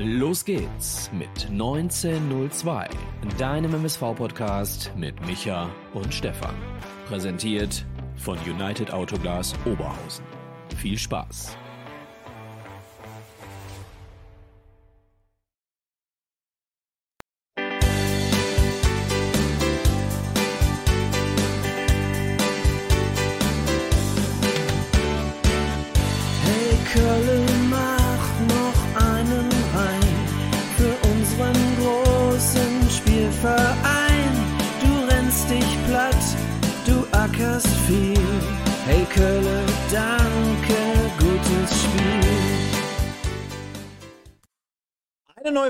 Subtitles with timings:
[0.00, 2.88] Los geht's mit 1902,
[3.36, 6.54] deinem MSV-Podcast mit Micha und Stefan.
[7.08, 7.84] Präsentiert
[8.14, 10.24] von United Autoglas Oberhausen.
[10.76, 11.56] Viel Spaß!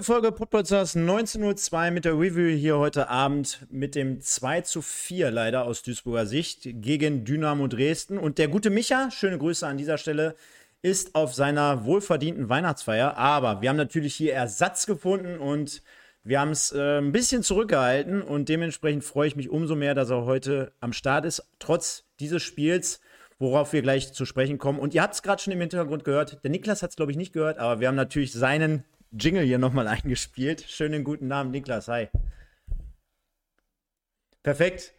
[0.08, 5.66] Folge Podpodcast 1902 mit der Review hier heute Abend mit dem 2 zu 4 leider
[5.66, 8.16] aus Duisburger Sicht gegen Dynamo Dresden.
[8.16, 10.34] Und der gute Micha, schöne Grüße an dieser Stelle,
[10.80, 13.18] ist auf seiner wohlverdienten Weihnachtsfeier.
[13.18, 15.82] Aber wir haben natürlich hier Ersatz gefunden und
[16.24, 20.08] wir haben es äh, ein bisschen zurückgehalten und dementsprechend freue ich mich umso mehr, dass
[20.08, 23.00] er heute am Start ist, trotz dieses Spiels,
[23.38, 24.78] worauf wir gleich zu sprechen kommen.
[24.78, 26.42] Und ihr habt es gerade schon im Hintergrund gehört.
[26.44, 29.58] Der Niklas hat es, glaube ich, nicht gehört, aber wir haben natürlich seinen Jingle hier
[29.58, 30.64] nochmal eingespielt.
[30.68, 31.88] Schönen guten Abend, Niklas.
[31.88, 32.08] Hi.
[34.42, 34.94] Perfekt.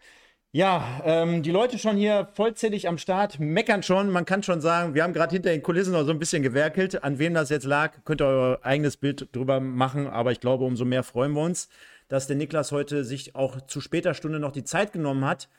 [0.52, 4.10] Ja, ähm, die Leute schon hier vollzählig am Start, meckern schon.
[4.10, 7.04] Man kann schon sagen, wir haben gerade hinter den Kulissen noch so ein bisschen gewerkelt.
[7.04, 10.08] An wem das jetzt lag, könnt ihr euer eigenes Bild drüber machen.
[10.08, 11.70] Aber ich glaube, umso mehr freuen wir uns,
[12.08, 15.50] dass der Niklas heute sich auch zu später Stunde noch die Zeit genommen hat,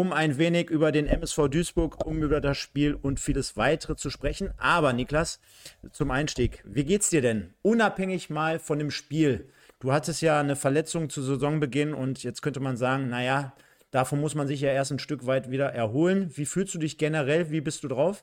[0.00, 4.10] um ein wenig über den MSV Duisburg, um über das Spiel und vieles weitere zu
[4.10, 4.50] sprechen.
[4.58, 5.40] Aber Niklas,
[5.90, 7.54] zum Einstieg, wie geht's dir denn?
[7.62, 9.48] Unabhängig mal von dem Spiel.
[9.80, 13.54] Du hattest ja eine Verletzung zu Saisonbeginn und jetzt könnte man sagen, naja,
[13.90, 16.30] davon muss man sich ja erst ein Stück weit wieder erholen.
[16.34, 17.50] Wie fühlst du dich generell?
[17.50, 18.22] Wie bist du drauf?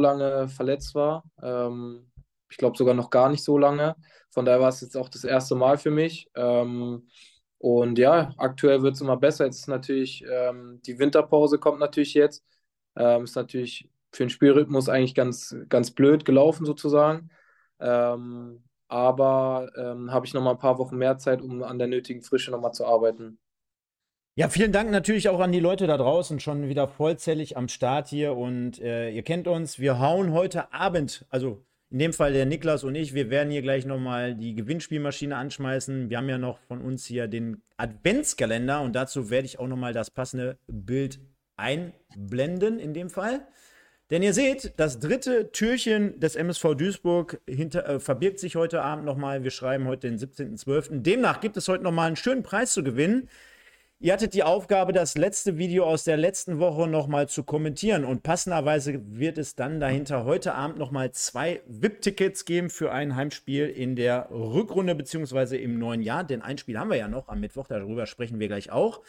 [0.00, 1.24] Lange verletzt war.
[1.42, 2.10] Ähm,
[2.50, 3.96] ich glaube sogar noch gar nicht so lange.
[4.30, 6.28] Von daher war es jetzt auch das erste Mal für mich.
[6.34, 7.08] Ähm,
[7.58, 9.44] und ja, aktuell wird es immer besser.
[9.44, 12.44] Jetzt ist natürlich ähm, die Winterpause kommt natürlich jetzt.
[12.96, 17.30] Ähm, ist natürlich für den Spielrhythmus eigentlich ganz, ganz blöd gelaufen sozusagen.
[17.78, 21.86] Ähm, aber ähm, habe ich noch mal ein paar Wochen mehr Zeit, um an der
[21.88, 23.38] nötigen Frische noch mal zu arbeiten.
[24.40, 28.08] Ja, vielen Dank natürlich auch an die Leute da draußen, schon wieder vollzählig am Start
[28.08, 28.38] hier.
[28.38, 32.82] Und äh, ihr kennt uns, wir hauen heute Abend, also in dem Fall der Niklas
[32.82, 36.08] und ich, wir werden hier gleich nochmal die Gewinnspielmaschine anschmeißen.
[36.08, 39.92] Wir haben ja noch von uns hier den Adventskalender und dazu werde ich auch nochmal
[39.92, 41.20] das passende Bild
[41.58, 43.46] einblenden in dem Fall.
[44.08, 49.04] Denn ihr seht, das dritte Türchen des MSV Duisburg hinter, äh, verbirgt sich heute Abend
[49.04, 49.44] nochmal.
[49.44, 51.02] Wir schreiben heute den 17.12.
[51.02, 53.28] Demnach gibt es heute nochmal einen schönen Preis zu gewinnen.
[54.02, 58.06] Ihr hattet die Aufgabe, das letzte Video aus der letzten Woche nochmal zu kommentieren.
[58.06, 63.66] Und passenderweise wird es dann dahinter heute Abend nochmal zwei VIP-Tickets geben für ein Heimspiel
[63.66, 66.24] in der Rückrunde beziehungsweise im neuen Jahr.
[66.24, 69.02] Denn ein Spiel haben wir ja noch am Mittwoch, darüber sprechen wir gleich auch.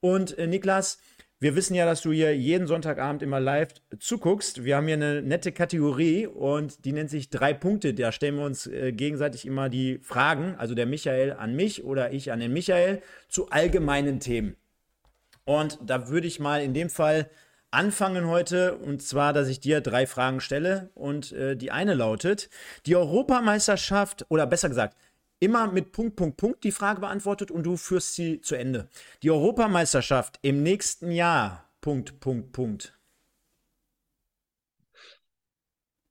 [0.00, 0.96] Und äh, Niklas,
[1.40, 4.62] wir wissen ja, dass du hier jeden Sonntagabend immer live zuguckst.
[4.62, 7.94] Wir haben hier eine nette Kategorie und die nennt sich drei Punkte.
[7.94, 12.12] Da stellen wir uns äh, gegenseitig immer die Fragen, also der Michael an mich oder
[12.12, 14.56] ich an den Michael, zu allgemeinen Themen.
[15.46, 17.30] Und da würde ich mal in dem Fall
[17.70, 22.50] anfangen heute und zwar, dass ich dir drei Fragen stelle und äh, die eine lautet,
[22.84, 24.96] die Europameisterschaft oder besser gesagt,
[25.40, 28.88] immer mit Punkt, Punkt, Punkt die Frage beantwortet und du führst sie zu Ende.
[29.22, 32.96] Die Europameisterschaft im nächsten Jahr, Punkt, Punkt, Punkt.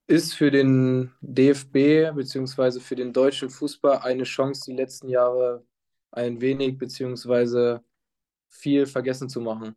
[0.06, 2.80] Ist für den DFB bzw.
[2.80, 5.64] für den deutschen Fußball eine Chance, die letzten Jahre
[6.10, 7.78] ein wenig bzw.
[8.48, 9.76] viel vergessen zu machen.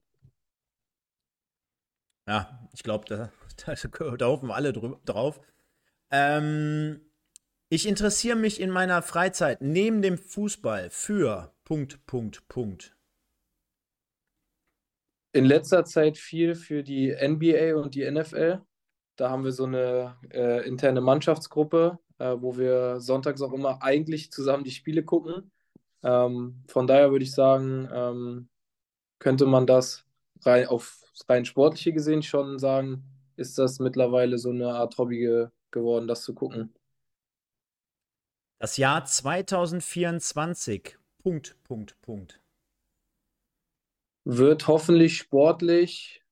[2.27, 3.31] Ja, ich glaube, da,
[3.65, 5.39] da, da hoffen wir alle drauf.
[6.09, 7.01] Ähm,
[7.73, 12.95] ich interessiere mich in meiner Freizeit neben dem Fußball für Punkt, Punkt, Punkt.
[15.31, 18.61] In letzter Zeit viel für die NBA und die NFL.
[19.15, 24.31] Da haben wir so eine äh, interne Mannschaftsgruppe, äh, wo wir sonntags auch immer eigentlich
[24.31, 25.51] zusammen die Spiele gucken.
[26.03, 28.49] Ähm, von daher würde ich sagen, ähm,
[29.17, 30.05] könnte man das
[30.45, 33.03] rein auf rein sportliche gesehen schon sagen,
[33.35, 36.71] ist das mittlerweile so eine Art Hobby ge geworden, das zu gucken.
[38.63, 40.97] Das Jahr 2024.
[41.21, 42.39] Punkt, Punkt, Punkt.
[44.23, 46.23] Wird hoffentlich sportlich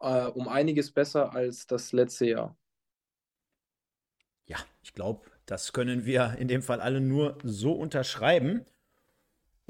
[0.00, 2.54] äh, um einiges besser als das letzte Jahr.
[4.82, 8.66] Ich glaube, das können wir in dem Fall alle nur so unterschreiben.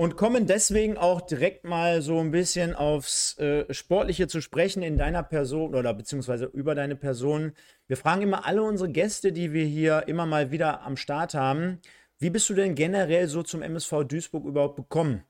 [0.00, 4.96] Und kommen deswegen auch direkt mal so ein bisschen aufs äh, Sportliche zu sprechen in
[4.96, 7.52] deiner Person oder beziehungsweise über deine Person.
[7.86, 11.80] Wir fragen immer alle unsere Gäste, die wir hier immer mal wieder am Start haben,
[12.18, 15.22] wie bist du denn generell so zum MSV Duisburg überhaupt gekommen?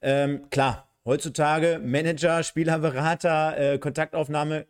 [0.00, 4.66] Ähm, klar, heutzutage Manager, Spielerberater, äh, Kontaktaufnahme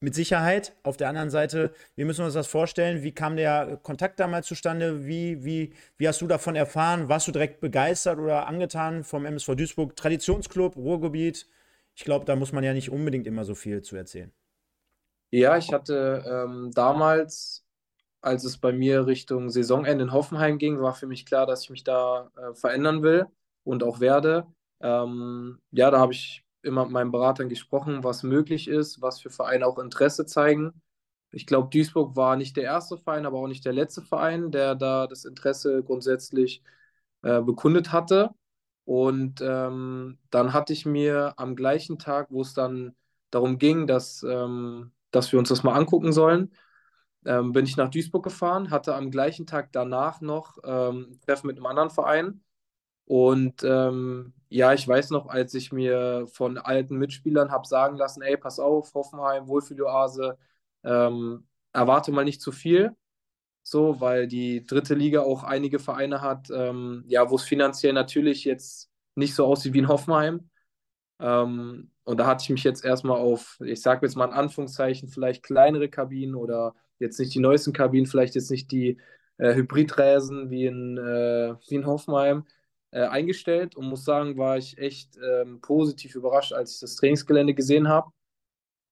[0.00, 0.76] mit Sicherheit.
[0.82, 3.02] Auf der anderen Seite, wie müssen wir uns das vorstellen?
[3.02, 5.06] Wie kam der Kontakt damals zustande?
[5.06, 7.08] Wie, wie, wie hast du davon erfahren?
[7.08, 9.96] Warst du direkt begeistert oder angetan vom MSV Duisburg?
[9.96, 11.48] Traditionsclub, Ruhrgebiet.
[11.94, 14.32] Ich glaube, da muss man ja nicht unbedingt immer so viel zu erzählen.
[15.30, 17.66] Ja, ich hatte ähm, damals,
[18.22, 21.70] als es bei mir Richtung Saisonende in Hoffenheim ging, war für mich klar, dass ich
[21.70, 23.26] mich da äh, verändern will
[23.64, 24.46] und auch werde.
[24.80, 29.30] Ähm, ja, da habe ich immer mit meinen Beratern gesprochen, was möglich ist, was für
[29.30, 30.80] Vereine auch Interesse zeigen.
[31.30, 34.74] Ich glaube, Duisburg war nicht der erste Verein, aber auch nicht der letzte Verein, der
[34.74, 36.62] da das Interesse grundsätzlich
[37.22, 38.30] äh, bekundet hatte.
[38.84, 42.94] Und ähm, dann hatte ich mir am gleichen Tag, wo es dann
[43.30, 46.52] darum ging, dass, ähm, dass wir uns das mal angucken sollen,
[47.26, 51.48] ähm, bin ich nach Duisburg gefahren, hatte am gleichen Tag danach noch ähm, ein Treffen
[51.48, 52.40] mit einem anderen Verein.
[53.08, 58.20] Und ähm, ja, ich weiß noch, als ich mir von alten Mitspielern habe sagen lassen,
[58.20, 60.36] ey, pass auf, Hoffenheim, Wohlfühloase,
[60.84, 62.94] ähm, erwarte mal nicht zu viel,
[63.62, 68.44] so, weil die dritte Liga auch einige Vereine hat, ähm, ja, wo es finanziell natürlich
[68.44, 70.50] jetzt nicht so aussieht wie in Hoffenheim.
[71.18, 75.08] Ähm, und da hatte ich mich jetzt erstmal auf, ich sage jetzt mal in Anführungszeichen,
[75.08, 78.98] vielleicht kleinere Kabinen oder jetzt nicht die neuesten Kabinen, vielleicht jetzt nicht die
[79.38, 82.44] äh, Hybridräsen wie in, äh, wie in Hoffenheim,
[82.90, 87.54] äh, eingestellt und muss sagen, war ich echt ähm, positiv überrascht, als ich das Trainingsgelände
[87.54, 88.10] gesehen habe.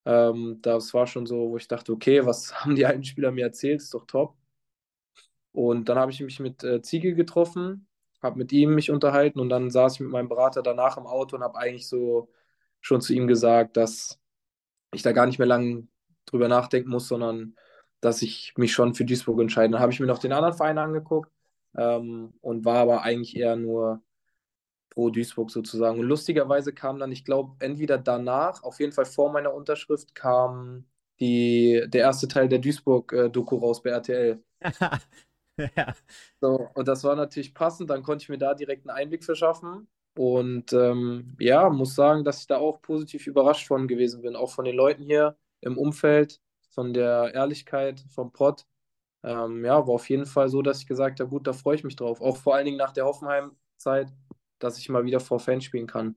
[0.04, 3.46] Ähm, das war schon so, wo ich dachte, okay, was haben die alten Spieler mir
[3.46, 3.82] erzählt?
[3.82, 4.36] Ist doch top.
[5.52, 7.88] Und dann habe ich mich mit äh, Ziegel getroffen,
[8.22, 11.36] habe mit ihm mich unterhalten und dann saß ich mit meinem Berater danach im Auto
[11.36, 12.30] und habe eigentlich so
[12.80, 14.20] schon zu ihm gesagt, dass
[14.92, 15.88] ich da gar nicht mehr lange
[16.26, 17.56] drüber nachdenken muss, sondern
[18.00, 19.72] dass ich mich schon für Duisburg entscheide.
[19.72, 21.30] Dann habe ich mir noch den anderen Verein angeguckt
[21.76, 24.02] ähm, und war aber eigentlich eher nur
[24.90, 26.00] pro Duisburg sozusagen.
[26.00, 30.86] Und lustigerweise kam dann, ich glaube, entweder danach, auf jeden Fall vor meiner Unterschrift, kam
[31.20, 34.42] die, der erste Teil der Duisburg-Doku raus bei RTL.
[35.76, 35.94] ja.
[36.40, 39.86] So, und das war natürlich passend, dann konnte ich mir da direkt einen Einblick verschaffen.
[40.16, 44.50] Und ähm, ja, muss sagen, dass ich da auch positiv überrascht von gewesen bin, auch
[44.50, 46.40] von den Leuten hier im Umfeld,
[46.70, 48.64] von der Ehrlichkeit vom Pott
[49.26, 51.82] ähm, ja, war auf jeden Fall so, dass ich gesagt habe, gut, da freue ich
[51.82, 52.20] mich drauf.
[52.20, 54.12] Auch vor allen Dingen nach der Hoffenheim-Zeit,
[54.60, 56.14] dass ich mal wieder vor Fans spielen kann.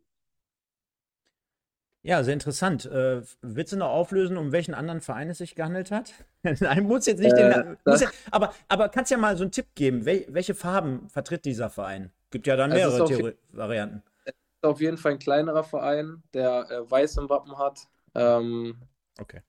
[2.04, 2.86] Ja, sehr interessant.
[2.86, 6.14] Äh, willst du noch auflösen, um welchen anderen Verein es sich gehandelt hat?
[6.44, 7.78] Nein, muss jetzt nicht äh, den.
[7.86, 10.06] Ja, aber, aber kannst ja mal so einen Tipp geben.
[10.06, 12.12] Wel welche Farben vertritt dieser Verein?
[12.30, 14.04] Gibt ja dann mehrere auf, Varianten.
[14.24, 17.88] Es ist auf jeden Fall ein kleinerer Verein, der äh, weiß im Wappen hat.
[18.14, 18.80] Ähm,
[19.20, 19.42] okay.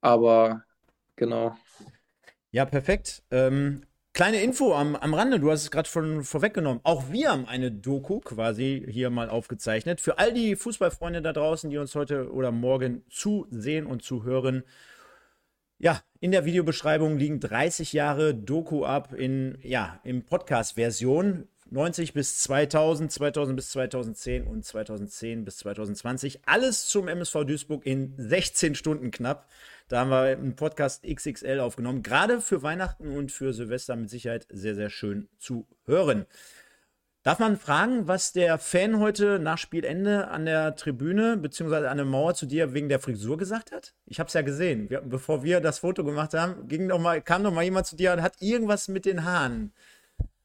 [0.00, 0.62] Aber
[1.16, 1.56] genau.
[2.56, 3.22] Ja, perfekt.
[3.30, 3.82] Ähm,
[4.14, 6.80] kleine Info am, am Rande, du hast es gerade schon vorweggenommen.
[6.84, 10.00] Auch wir haben eine Doku quasi hier mal aufgezeichnet.
[10.00, 14.62] Für all die Fußballfreunde da draußen, die uns heute oder morgen zusehen und zuhören.
[15.76, 21.48] Ja, in der Videobeschreibung liegen 30 Jahre Doku ab in, ja, in Podcast-Version.
[21.70, 26.46] 90 bis 2000, 2000 bis 2010 und 2010 bis 2020.
[26.46, 29.48] Alles zum MSV Duisburg in 16 Stunden knapp.
[29.88, 32.02] Da haben wir einen Podcast XXL aufgenommen.
[32.02, 36.26] Gerade für Weihnachten und für Silvester mit Sicherheit sehr, sehr schön zu hören.
[37.26, 41.88] Darf man fragen, was der Fan heute nach Spielende an der Tribüne bzw.
[41.88, 43.94] an der Mauer zu dir wegen der Frisur gesagt hat?
[44.04, 44.88] Ich habe es ja gesehen.
[44.90, 47.96] Wir, bevor wir das Foto gemacht haben, ging noch mal, kam noch mal jemand zu
[47.96, 49.72] dir und hat irgendwas mit den Haaren.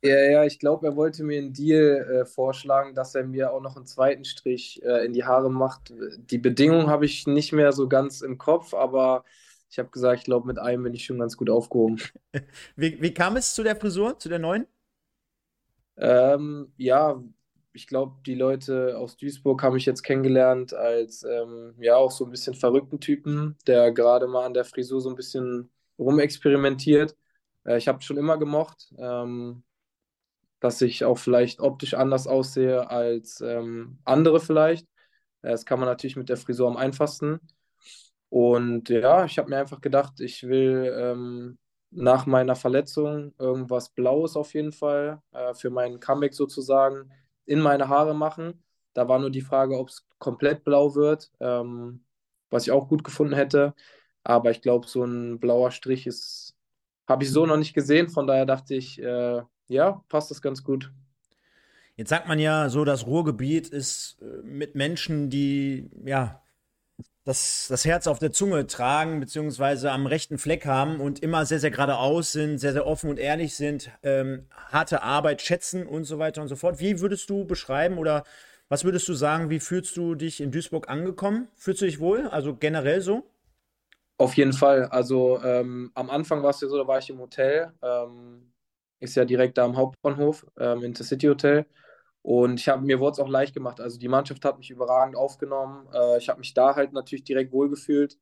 [0.04, 3.62] Ja, ja, ich glaube, er wollte mir einen Deal äh, vorschlagen, dass er mir auch
[3.62, 5.94] noch einen zweiten Strich äh, in die Haare macht.
[6.18, 9.24] Die Bedingung habe ich nicht mehr so ganz im Kopf, aber
[9.70, 12.00] ich habe gesagt, ich glaube, mit einem bin ich schon ganz gut aufgehoben.
[12.76, 14.68] Wie, wie kam es zu der Frisur, zu der neuen?
[15.98, 17.22] Ähm, ja,
[17.74, 22.26] ich glaube, die Leute aus Duisburg haben mich jetzt kennengelernt als ähm, ja auch so
[22.26, 27.16] ein bisschen verrückten Typen, der gerade mal an der Frisur so ein bisschen rumexperimentiert.
[27.66, 28.94] Äh, ich habe schon immer gemocht.
[28.98, 29.64] Ähm,
[30.62, 34.88] dass ich auch vielleicht optisch anders aussehe als ähm, andere vielleicht.
[35.42, 37.42] Das kann man natürlich mit der Frisur am einfachsten.
[38.30, 41.60] Und ja, ich habe mir einfach gedacht, ich will ähm,
[41.92, 47.12] nach meiner Verletzung irgendwas Blaues auf jeden Fall äh, für meinen Comeback sozusagen
[47.46, 48.64] in meine Haare machen.
[48.94, 52.06] Da war nur die Frage, ob es komplett blau wird, ähm,
[52.50, 53.74] was ich auch gut gefunden hätte.
[54.24, 56.56] Aber ich glaube, so ein blauer Strich ist
[57.08, 58.10] habe ich so noch nicht gesehen.
[58.10, 59.42] Von daher dachte ich, äh,
[59.72, 60.92] ja, passt das ganz gut.
[61.96, 66.42] Jetzt sagt man ja so, das Ruhrgebiet ist äh, mit Menschen, die ja
[67.24, 71.60] das, das Herz auf der Zunge tragen, beziehungsweise am rechten Fleck haben und immer sehr,
[71.60, 76.18] sehr geradeaus sind, sehr, sehr offen und ehrlich sind, ähm, harte Arbeit schätzen und so
[76.18, 76.80] weiter und so fort.
[76.80, 78.24] Wie würdest du beschreiben oder
[78.70, 81.50] was würdest du sagen, wie fühlst du dich in Duisburg angekommen?
[81.56, 82.28] Fühlst du dich wohl?
[82.28, 83.30] Also generell so?
[84.18, 84.86] Auf jeden Fall.
[84.86, 87.74] Also ähm, am Anfang war es ja so, da war ich im Hotel.
[87.82, 88.51] Ähm,
[89.02, 91.66] ist ja direkt da am Hauptbahnhof, ähm, Intercity Hotel.
[92.22, 93.82] Und ich habe mir wurde es auch leicht gemacht.
[93.82, 95.88] Also die Mannschaft hat mich überragend aufgenommen.
[95.94, 98.18] Äh, ich habe mich da halt natürlich direkt wohlgefühlt.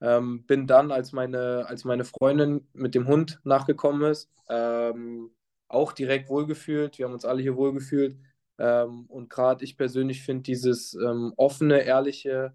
[0.00, 5.30] Ähm, bin dann, als meine, als meine Freundin mit dem Hund nachgekommen ist, ähm,
[5.68, 6.98] auch direkt wohlgefühlt.
[6.98, 8.16] Wir haben uns alle hier wohlgefühlt.
[8.58, 12.54] Ähm, und gerade ich persönlich finde dieses ähm, offene, ehrliche,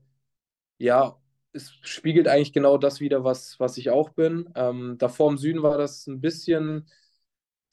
[0.77, 1.17] ja,
[1.53, 4.49] es spiegelt eigentlich genau das wieder, was, was ich auch bin.
[4.55, 6.87] Ähm, davor im Süden war das ein bisschen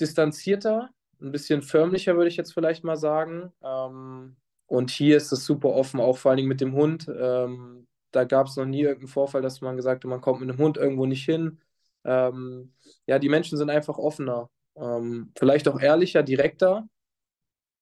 [0.01, 3.53] distanzierter, ein bisschen förmlicher, würde ich jetzt vielleicht mal sagen.
[3.63, 4.37] Ähm,
[4.67, 7.09] und hier ist es super offen, auch vor allen Dingen mit dem Hund.
[7.09, 10.49] Ähm, da gab es noch nie irgendeinen Vorfall, dass man gesagt hat, man kommt mit
[10.49, 11.61] dem Hund irgendwo nicht hin.
[12.05, 12.75] Ähm,
[13.07, 14.51] ja, die Menschen sind einfach offener.
[14.77, 16.89] Ähm, vielleicht auch ehrlicher, direkter.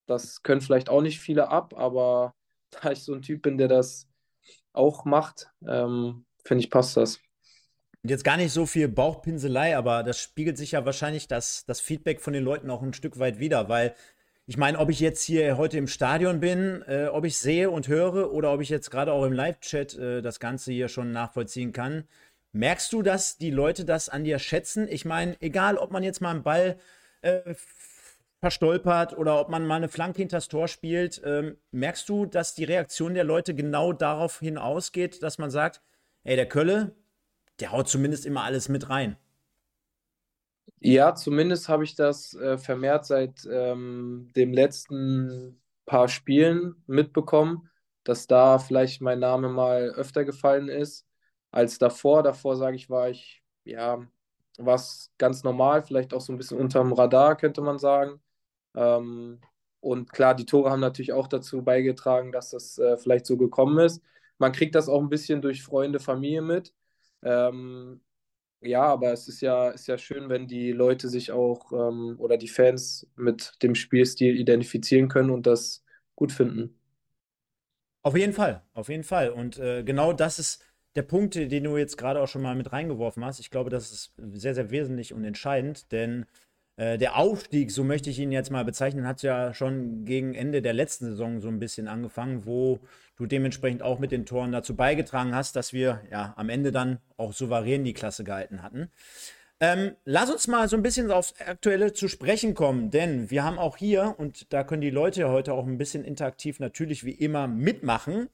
[0.05, 2.35] Das können vielleicht auch nicht viele ab, aber
[2.71, 4.07] da ich so ein Typ bin, der das
[4.73, 7.19] auch macht, ähm, finde ich, passt das.
[8.03, 11.79] Und jetzt gar nicht so viel Bauchpinselei, aber das spiegelt sich ja wahrscheinlich das, das
[11.79, 13.95] Feedback von den Leuten auch ein Stück weit wieder, weil
[14.45, 17.87] ich meine, ob ich jetzt hier heute im Stadion bin, äh, ob ich sehe und
[17.87, 21.71] höre oder ob ich jetzt gerade auch im Live-Chat äh, das Ganze hier schon nachvollziehen
[21.71, 22.03] kann,
[22.51, 24.85] merkst du, dass die Leute das an dir schätzen?
[24.89, 26.77] Ich meine, egal, ob man jetzt mal einen Ball
[27.21, 27.55] äh,
[28.41, 32.65] verstolpert oder ob man mal eine Flanke hinters Tor spielt, ähm, merkst du, dass die
[32.65, 35.81] Reaktion der Leute genau darauf hin ausgeht, dass man sagt,
[36.25, 36.93] ey, der Kölle,
[37.59, 39.17] der haut zumindest immer alles mit rein.
[40.79, 47.69] Ja, zumindest habe ich das äh, vermehrt seit ähm, dem letzten paar Spielen mitbekommen,
[48.03, 51.07] dass da vielleicht mein Name mal öfter gefallen ist
[51.51, 52.21] als davor.
[52.23, 54.05] Davor, sage ich, war ich, ja,
[54.57, 58.21] was ganz normal, vielleicht auch so ein bisschen unterm Radar, könnte man sagen.
[58.75, 59.39] Ähm,
[59.79, 63.79] und klar, die Tore haben natürlich auch dazu beigetragen, dass das äh, vielleicht so gekommen
[63.79, 64.01] ist.
[64.37, 66.73] Man kriegt das auch ein bisschen durch Freunde, Familie mit.
[67.23, 68.01] Ähm,
[68.61, 72.37] ja, aber es ist ja, ist ja schön, wenn die Leute sich auch ähm, oder
[72.37, 75.83] die Fans mit dem Spielstil identifizieren können und das
[76.15, 76.79] gut finden.
[78.01, 79.29] Auf jeden Fall, auf jeden Fall.
[79.29, 80.63] Und äh, genau das ist
[80.95, 83.39] der Punkt, den du jetzt gerade auch schon mal mit reingeworfen hast.
[83.39, 86.25] Ich glaube, das ist sehr, sehr wesentlich und entscheidend, denn
[86.75, 90.61] äh, der Aufstieg, so möchte ich ihn jetzt mal bezeichnen, hat ja schon gegen Ende
[90.61, 92.79] der letzten Saison so ein bisschen angefangen, wo
[93.15, 96.99] du dementsprechend auch mit den Toren dazu beigetragen hast, dass wir ja am Ende dann
[97.17, 98.89] auch souverän die Klasse gehalten hatten.
[99.59, 103.59] Ähm, lass uns mal so ein bisschen aufs Aktuelle zu sprechen kommen, denn wir haben
[103.59, 107.47] auch hier, und da können die Leute heute auch ein bisschen interaktiv natürlich wie immer
[107.47, 108.29] mitmachen,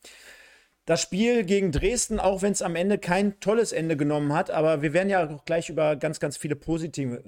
[0.89, 4.81] das Spiel gegen Dresden, auch wenn es am Ende kein tolles Ende genommen hat, aber
[4.81, 7.22] wir werden ja auch gleich über ganz, ganz viele positive,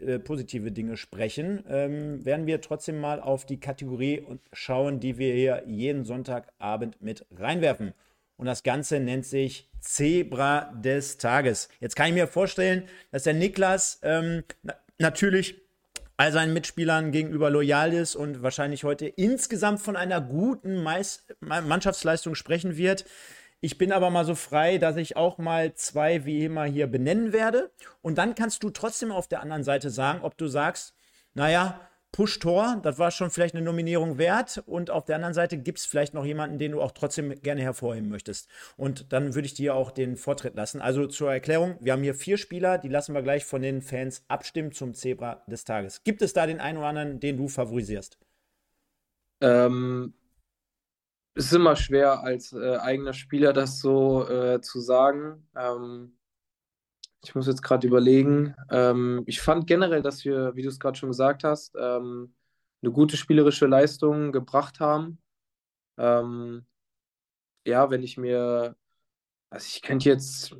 [0.00, 5.32] äh, positive Dinge sprechen, ähm, werden wir trotzdem mal auf die Kategorie schauen, die wir
[5.32, 7.94] hier jeden Sonntagabend mit reinwerfen.
[8.36, 11.70] Und das Ganze nennt sich Zebra des Tages.
[11.80, 12.82] Jetzt kann ich mir vorstellen,
[13.12, 14.44] dass der Niklas ähm,
[14.98, 15.65] natürlich
[16.16, 22.34] all seinen Mitspielern gegenüber loyal ist und wahrscheinlich heute insgesamt von einer guten Mais Mannschaftsleistung
[22.34, 23.04] sprechen wird.
[23.60, 27.32] Ich bin aber mal so frei, dass ich auch mal zwei wie immer hier benennen
[27.32, 27.70] werde.
[28.02, 30.94] Und dann kannst du trotzdem auf der anderen Seite sagen, ob du sagst,
[31.34, 31.80] naja,
[32.16, 34.62] Push-Tor, das war schon vielleicht eine Nominierung wert.
[34.64, 37.60] Und auf der anderen Seite gibt es vielleicht noch jemanden, den du auch trotzdem gerne
[37.60, 38.48] hervorheben möchtest.
[38.78, 40.80] Und dann würde ich dir auch den Vortritt lassen.
[40.80, 44.24] Also zur Erklärung, wir haben hier vier Spieler, die lassen wir gleich von den Fans
[44.28, 46.04] abstimmen zum Zebra des Tages.
[46.04, 48.18] Gibt es da den einen oder anderen, den du favorisierst?
[49.42, 50.14] Ähm,
[51.34, 55.46] es ist immer schwer, als äh, eigener Spieler das so äh, zu sagen.
[55.54, 56.15] Ähm,
[57.24, 58.54] ich muss jetzt gerade überlegen.
[58.70, 62.34] Ähm, ich fand generell, dass wir, wie du es gerade schon gesagt hast, ähm,
[62.82, 65.18] eine gute spielerische Leistung gebracht haben.
[65.98, 66.66] Ähm,
[67.66, 68.76] ja, wenn ich mir,
[69.50, 70.56] also ich könnte jetzt,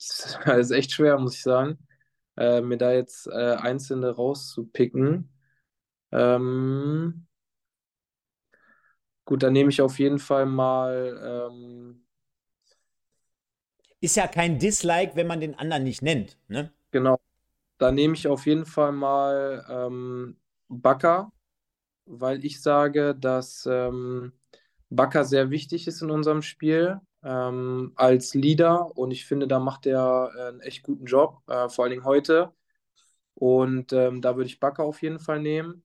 [0.46, 1.78] das ist echt schwer, muss ich sagen,
[2.38, 5.30] äh, mir da jetzt äh, einzelne rauszupicken.
[6.12, 7.26] Ähm,
[9.24, 12.03] gut, dann nehme ich auf jeden Fall mal ähm,
[14.04, 16.36] ist ja kein Dislike, wenn man den anderen nicht nennt.
[16.48, 16.70] Ne?
[16.90, 17.18] Genau.
[17.78, 20.36] Da nehme ich auf jeden Fall mal ähm,
[20.68, 21.32] Bakker,
[22.04, 24.32] weil ich sage, dass ähm,
[24.90, 29.86] Bakker sehr wichtig ist in unserem Spiel ähm, als Leader und ich finde, da macht
[29.86, 32.52] er äh, einen echt guten Job, äh, vor allen Dingen heute.
[33.34, 35.82] Und ähm, da würde ich Bakker auf jeden Fall nehmen.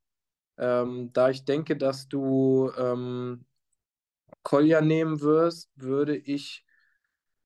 [0.57, 3.45] Ähm, da ich denke, dass du ähm,
[4.43, 6.65] Kolja nehmen wirst, würde ich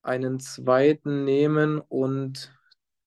[0.03, 2.53] einen zweiten nehmen und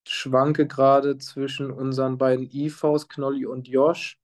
[0.06, 4.18] schwanke gerade zwischen unseren beiden IVs, Knolli und Josh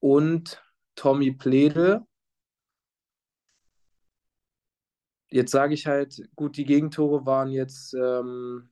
[0.00, 0.62] und
[0.94, 2.02] Tommy Pledel.
[5.30, 8.70] Jetzt sage ich halt, gut, die Gegentore waren jetzt, ähm,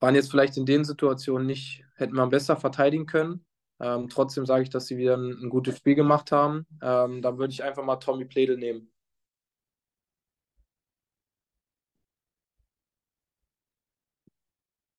[0.00, 3.44] waren jetzt vielleicht in den Situationen nicht, hätten wir besser verteidigen können.
[3.80, 6.66] Ähm, trotzdem sage ich, dass sie wieder ein, ein gutes Spiel gemacht haben.
[6.80, 8.91] Ähm, dann würde ich einfach mal Tommy Pledel nehmen.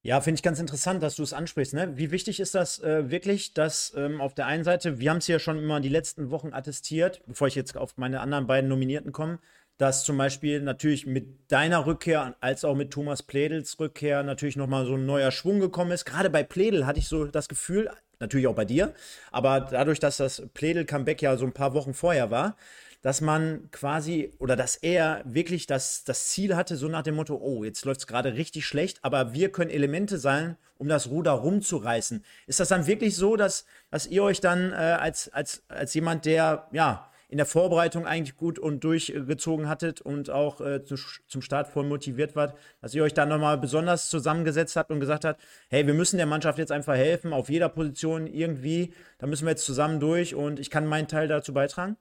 [0.05, 1.73] Ja, finde ich ganz interessant, dass du es ansprichst.
[1.73, 1.95] Ne?
[1.95, 5.27] Wie wichtig ist das äh, wirklich, dass ähm, auf der einen Seite, wir haben es
[5.27, 9.13] ja schon immer die letzten Wochen attestiert, bevor ich jetzt auf meine anderen beiden Nominierten
[9.13, 9.39] komme,
[9.77, 14.85] dass zum Beispiel natürlich mit deiner Rückkehr als auch mit Thomas Pledels Rückkehr natürlich nochmal
[14.85, 16.03] so ein neuer Schwung gekommen ist.
[16.03, 18.93] Gerade bei Pledel hatte ich so das Gefühl, natürlich auch bei dir,
[19.31, 22.57] aber dadurch, dass das Pledel-Comeback ja so ein paar Wochen vorher war,
[23.03, 27.35] dass man quasi oder dass er wirklich das, das Ziel hatte, so nach dem Motto,
[27.35, 31.33] oh, jetzt läuft es gerade richtig schlecht, aber wir können Elemente sein, um das Ruder
[31.33, 32.23] rumzureißen.
[32.47, 36.25] Ist das dann wirklich so, dass, dass ihr euch dann äh, als, als, als jemand,
[36.25, 40.95] der ja in der Vorbereitung eigentlich gut und durchgezogen hattet und auch äh, zu,
[41.27, 45.25] zum Start voll motiviert wart, dass ihr euch dann nochmal besonders zusammengesetzt habt und gesagt
[45.25, 49.45] habt, hey, wir müssen der Mannschaft jetzt einfach helfen, auf jeder Position irgendwie, da müssen
[49.45, 51.97] wir jetzt zusammen durch und ich kann meinen Teil dazu beitragen?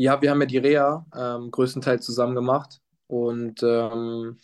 [0.00, 2.80] Ja, wir haben ja die Reha ähm, größtenteils zusammen gemacht.
[3.06, 4.38] Und ähm,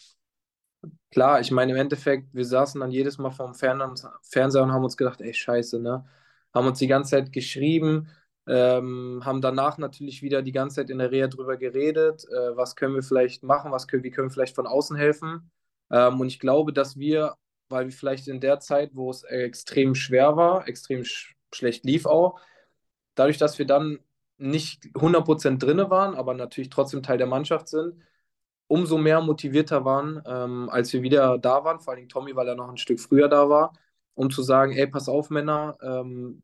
[1.11, 4.97] klar, ich meine, im Endeffekt, wir saßen dann jedes Mal vorm Fernseher und haben uns
[4.97, 6.05] gedacht, ey, scheiße, ne?
[6.55, 8.09] Haben uns die ganze Zeit geschrieben,
[8.47, 12.77] ähm, haben danach natürlich wieder die ganze Zeit in der Reha drüber geredet, äh, was
[12.77, 15.51] können wir vielleicht machen, was können, wie können wir vielleicht von außen helfen.
[15.91, 17.35] Ähm, und ich glaube, dass wir,
[17.69, 22.05] weil wir vielleicht in der Zeit, wo es extrem schwer war, extrem sch schlecht lief
[22.07, 22.41] auch,
[23.15, 23.99] dadurch, dass wir dann
[24.39, 27.95] nicht 100% drinne waren, aber natürlich trotzdem Teil der Mannschaft sind,
[28.69, 32.55] umso mehr motivierter waren, ähm, als wir wieder da waren, vor allem Tommy, weil er
[32.57, 33.73] noch ein Stück früher da war,
[34.15, 36.43] um zu sagen, ey, pass auf, Männer, ähm,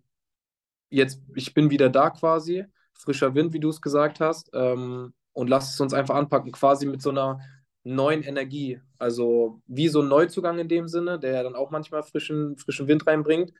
[0.91, 5.49] jetzt, ich bin wieder da quasi, frischer Wind, wie du es gesagt hast, ähm, und
[5.49, 7.41] lass es uns einfach anpacken, quasi mit so einer
[7.85, 12.03] neuen Energie, also wie so ein Neuzugang in dem Sinne, der ja dann auch manchmal
[12.03, 13.53] frischen, frischen Wind reinbringt.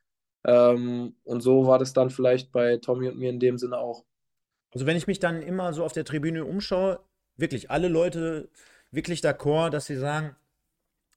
[0.45, 4.05] Ähm, und so war das dann vielleicht bei Tommy und mir in dem Sinne auch.
[4.73, 7.01] Also wenn ich mich dann immer so auf der Tribüne umschaue,
[7.37, 8.49] wirklich alle Leute
[8.91, 10.37] wirklich d'accord, dass sie sagen,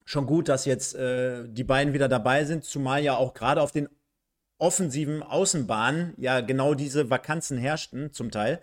[0.06, 3.72] schon gut, dass jetzt äh, die beiden wieder dabei sind, zumal ja auch gerade auf
[3.72, 3.90] den
[4.58, 8.62] offensiven Außenbahnen ja genau diese Vakanzen herrschten zum Teil.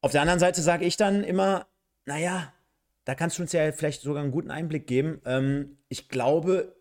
[0.00, 1.66] Auf der anderen Seite sage ich dann immer,
[2.06, 2.52] naja,
[3.04, 5.20] da kannst du uns ja vielleicht sogar einen guten Einblick geben.
[5.24, 6.76] Ähm, ich glaube,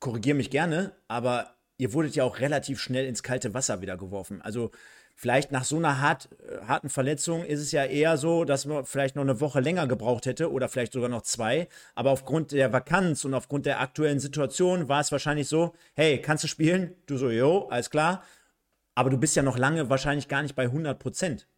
[0.00, 4.40] korrigiere mich gerne, aber ihr wurdet ja auch relativ schnell ins kalte Wasser wieder geworfen.
[4.40, 4.70] Also
[5.18, 8.84] vielleicht nach so einer hart, äh, harten Verletzung ist es ja eher so, dass man
[8.84, 11.68] vielleicht noch eine Woche länger gebraucht hätte oder vielleicht sogar noch zwei.
[11.96, 16.44] Aber aufgrund der Vakanz und aufgrund der aktuellen Situation war es wahrscheinlich so, hey, kannst
[16.44, 16.94] du spielen?
[17.06, 18.22] Du so, jo, alles klar.
[18.94, 21.48] Aber du bist ja noch lange wahrscheinlich gar nicht bei 100 Prozent.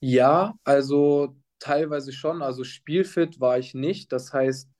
[0.00, 2.40] Ja, also teilweise schon.
[2.40, 4.12] Also spielfit war ich nicht.
[4.12, 4.70] Das heißt,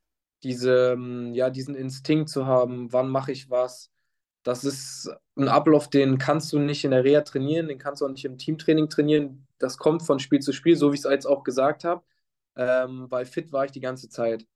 [0.44, 3.90] diese, ähm, ja, diesen Instinkt zu haben, wann mache ich was,
[4.46, 8.06] das ist ein Ablauf, den kannst du nicht in der Reha trainieren, den kannst du
[8.06, 9.46] auch nicht im Teamtraining trainieren.
[9.58, 12.04] Das kommt von Spiel zu Spiel, so wie ich es jetzt auch gesagt habe.
[12.56, 14.46] Ähm, weil fit war ich die ganze Zeit.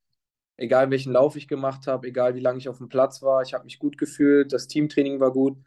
[0.57, 3.53] Egal welchen Lauf ich gemacht habe, egal wie lange ich auf dem Platz war, ich
[3.53, 5.57] habe mich gut gefühlt, das Teamtraining war gut.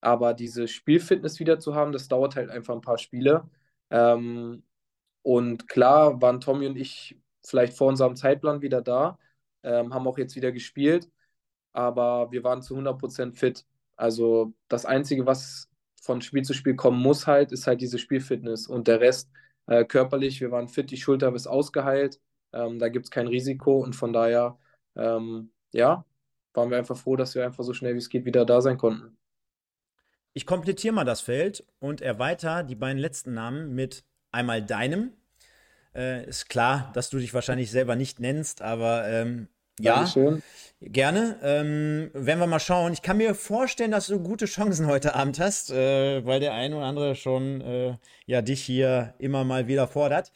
[0.00, 3.50] Aber diese Spielfitness wieder zu haben, das dauert halt einfach ein paar Spiele.
[3.90, 4.64] Ähm,
[5.22, 9.18] und klar waren Tommy und ich vielleicht vor unserem Zeitplan wieder da,
[9.64, 11.08] ähm, haben auch jetzt wieder gespielt
[11.74, 13.66] aber wir waren zu 100% fit.
[13.96, 15.68] Also das Einzige, was
[16.00, 19.30] von Spiel zu Spiel kommen muss halt, ist halt diese Spielfitness und der Rest
[19.66, 22.20] äh, körperlich, wir waren fit, die Schulter ist ausgeheilt,
[22.52, 24.58] ähm, da gibt es kein Risiko und von daher,
[24.96, 26.04] ähm, ja,
[26.52, 28.78] waren wir einfach froh, dass wir einfach so schnell wie es geht wieder da sein
[28.78, 29.16] konnten.
[30.34, 35.12] Ich komplettiere mal das Feld und erweitere die beiden letzten Namen mit einmal deinem.
[35.94, 39.48] Äh, ist klar, dass du dich wahrscheinlich selber nicht nennst, aber ähm,
[39.80, 40.42] ja, Dankeschön.
[40.80, 41.38] gerne.
[41.42, 42.92] Ähm, werden wir mal schauen.
[42.92, 46.74] Ich kann mir vorstellen, dass du gute Chancen heute Abend hast, äh, weil der ein
[46.74, 50.32] oder andere schon äh, ja dich hier immer mal wieder fordert.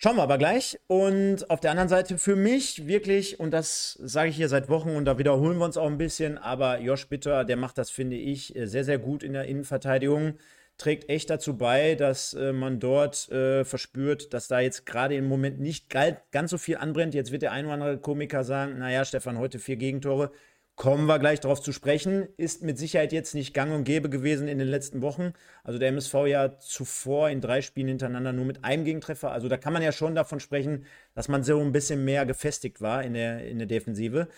[0.00, 0.78] Schauen wir aber gleich.
[0.86, 4.90] Und auf der anderen Seite für mich wirklich, und das sage ich hier seit Wochen
[4.90, 8.16] und da wiederholen wir uns auch ein bisschen, aber Josh Bitter, der macht das, finde
[8.16, 10.34] ich, äh, sehr, sehr gut in der Innenverteidigung.
[10.78, 15.26] Trägt echt dazu bei, dass äh, man dort äh, verspürt, dass da jetzt gerade im
[15.26, 17.14] Moment nicht ganz so viel anbrennt.
[17.14, 20.30] Jetzt wird der ein oder andere Komiker sagen, naja, Stefan, heute vier Gegentore.
[20.76, 22.28] Kommen wir gleich darauf zu sprechen.
[22.36, 25.32] Ist mit Sicherheit jetzt nicht gang und gäbe gewesen in den letzten Wochen.
[25.64, 29.32] Also der MSV ja zuvor in drei Spielen hintereinander nur mit einem Gegentreffer.
[29.32, 30.86] Also da kann man ja schon davon sprechen,
[31.16, 34.28] dass man so ein bisschen mehr gefestigt war in der, in der Defensive.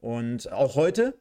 [0.00, 1.14] Und auch heute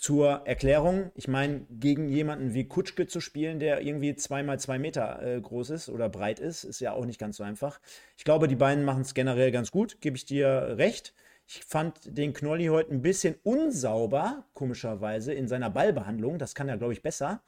[0.00, 5.22] zur Erklärung, ich meine, gegen jemanden wie Kutschke zu spielen, der irgendwie zweimal zwei Meter
[5.22, 7.80] äh, groß ist oder breit ist, ist ja auch nicht ganz so einfach.
[8.16, 11.12] Ich glaube, die beiden machen es generell ganz gut, gebe ich dir recht.
[11.46, 16.38] Ich fand den Knolli heute ein bisschen unsauber, komischerweise, in seiner Ballbehandlung.
[16.38, 17.42] Das kann er, glaube ich, besser.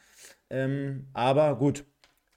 [0.50, 1.86] Ähm, aber gut,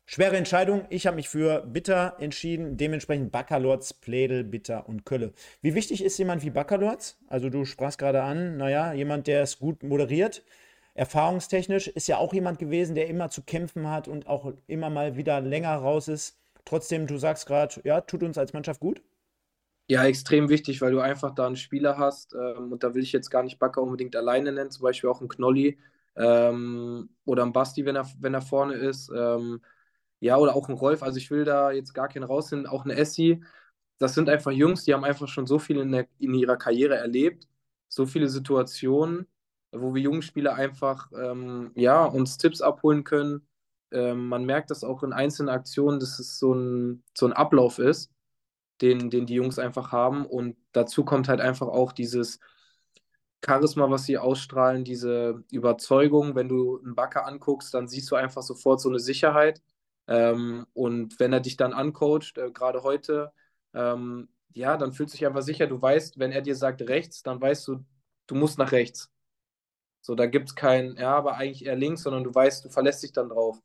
[0.08, 0.86] Schwere Entscheidung.
[0.90, 2.78] Ich habe mich für Bitter entschieden.
[2.78, 5.34] Dementsprechend Baccalords, Plädel, Bitter und Kölle.
[5.62, 7.18] Wie wichtig ist jemand wie Baccalords?
[7.28, 10.44] Also du sprachst gerade an, naja, jemand, der es gut moderiert.
[10.94, 15.18] Erfahrungstechnisch ist ja auch jemand gewesen, der immer zu kämpfen hat und auch immer mal
[15.18, 16.38] wieder länger raus ist.
[16.66, 19.02] Trotzdem, du sagst gerade, ja, tut uns als Mannschaft gut.
[19.88, 22.34] Ja, extrem wichtig, weil du einfach da einen Spieler hast.
[22.34, 25.20] Ähm, und da will ich jetzt gar nicht Backer unbedingt alleine nennen, zum Beispiel auch
[25.20, 25.78] einen Knolli
[26.16, 29.12] ähm, oder einen Basti, wenn er, wenn er vorne ist.
[29.16, 29.62] Ähm,
[30.20, 31.04] ja, oder auch ein Rolf.
[31.04, 32.68] Also ich will da jetzt gar keinen rausnehmen.
[32.68, 33.44] Auch eine Essie.
[33.98, 36.96] Das sind einfach Jungs, die haben einfach schon so viel in, der, in ihrer Karriere
[36.96, 37.48] erlebt.
[37.88, 39.28] So viele Situationen,
[39.72, 43.48] wo wir jungen Spieler einfach ähm, ja, uns Tipps abholen können.
[43.92, 47.80] Ähm, man merkt das auch in einzelnen Aktionen, dass es so ein, so ein Ablauf
[47.80, 48.12] ist,
[48.82, 50.26] den, den die Jungs einfach haben.
[50.26, 52.40] Und dazu kommt halt einfach auch dieses
[53.46, 56.36] Charisma, was sie ausstrahlen, diese Überzeugung.
[56.36, 59.62] Wenn du einen Backer anguckst, dann siehst du einfach sofort so eine Sicherheit.
[60.08, 63.32] Ähm, und wenn er dich dann ancoacht, äh, gerade heute,
[63.74, 65.68] ähm, ja, dann fühlst du dich einfach sicher.
[65.68, 67.86] Du weißt, wenn er dir sagt rechts, dann weißt du,
[68.28, 69.12] du musst nach rechts.
[70.02, 73.04] So, da gibt es kein, ja, aber eigentlich eher links, sondern du weißt, du verlässt
[73.04, 73.60] dich dann drauf.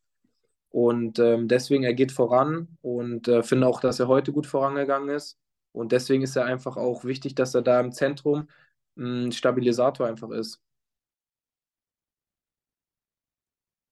[0.70, 5.10] Und ähm, deswegen, er geht voran und äh, finde auch, dass er heute gut vorangegangen
[5.10, 5.38] ist.
[5.72, 8.48] Und deswegen ist er einfach auch wichtig, dass er da im Zentrum
[8.96, 10.60] ein Stabilisator einfach ist.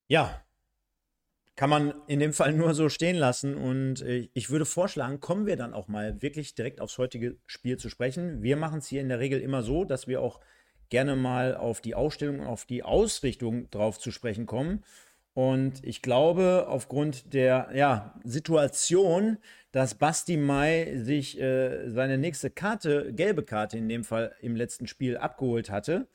[0.08, 0.42] Ja,
[1.58, 3.56] kann man in dem Fall nur so stehen lassen.
[3.56, 7.76] Und äh, ich würde vorschlagen, kommen wir dann auch mal wirklich direkt aufs heutige Spiel
[7.76, 8.44] zu sprechen.
[8.44, 10.38] Wir machen es hier in der Regel immer so, dass wir auch
[10.88, 14.84] gerne mal auf die Ausstellung, auf die Ausrichtung drauf zu sprechen kommen.
[15.34, 19.38] Und ich glaube, aufgrund der ja, Situation,
[19.72, 24.86] dass Basti Mai sich äh, seine nächste Karte, gelbe Karte in dem Fall im letzten
[24.86, 26.06] Spiel abgeholt hatte,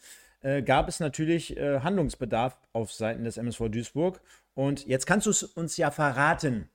[0.44, 4.22] äh, gab es natürlich äh, Handlungsbedarf auf Seiten des MSV Duisburg.
[4.54, 6.70] Und jetzt kannst du es uns ja verraten.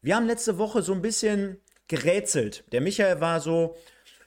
[0.00, 2.64] Wir haben letzte Woche so ein bisschen gerätselt.
[2.72, 3.76] Der Michael war so,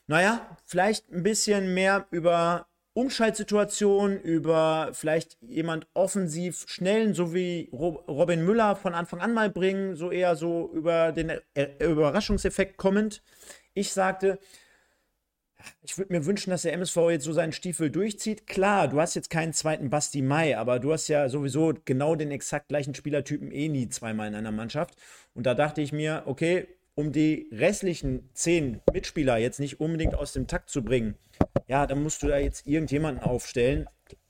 [0.08, 8.46] naja, vielleicht ein bisschen mehr über Umschaltsituationen, über vielleicht jemand offensiv schnellen, so wie Robin
[8.46, 11.34] Müller von Anfang an mal bringen, so eher so über den
[11.80, 13.22] Überraschungseffekt kommend.
[13.74, 14.40] Ich sagte,
[15.82, 18.48] ich würde mir wünschen, dass der MSV jetzt so seinen Stiefel durchzieht.
[18.48, 22.32] Klar, du hast jetzt keinen zweiten Basti Mai, aber du hast ja sowieso genau den
[22.32, 24.96] exakt gleichen Spielertypen eh nie zweimal in einer Mannschaft.
[25.34, 30.34] Und da dachte ich mir, okay, um die restlichen zehn Mitspieler jetzt nicht unbedingt aus
[30.34, 31.16] dem Takt zu bringen,
[31.68, 33.88] ja, dann musst du da jetzt irgendjemanden aufstellen.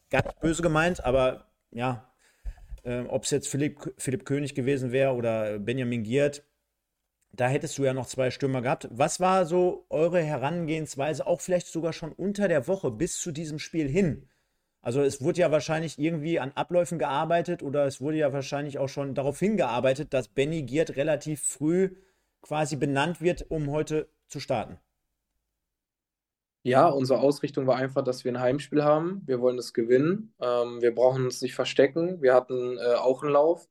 [0.10, 2.10] Gar nicht böse gemeint, aber ja,
[2.84, 6.44] äh, ob es jetzt Philipp, Philipp König gewesen wäre oder Benjamin Giert,
[7.36, 8.88] da hättest du ja noch zwei Stürmer gehabt.
[8.92, 13.60] Was war so eure Herangehensweise, auch vielleicht sogar schon unter der Woche bis zu diesem
[13.60, 14.28] Spiel hin?
[14.82, 18.90] Also es wurde ja wahrscheinlich irgendwie an Abläufen gearbeitet oder es wurde ja wahrscheinlich auch
[18.90, 21.96] schon darauf hingearbeitet, dass Benny Giert relativ früh
[22.42, 24.78] quasi benannt wird, um heute zu starten.
[26.62, 29.22] Ja, unsere Ausrichtung war einfach, dass wir ein Heimspiel haben.
[29.26, 30.34] Wir wollen es gewinnen.
[30.40, 32.22] Ähm, wir brauchen uns nicht verstecken.
[32.22, 33.68] Wir hatten äh, auch einen Lauf,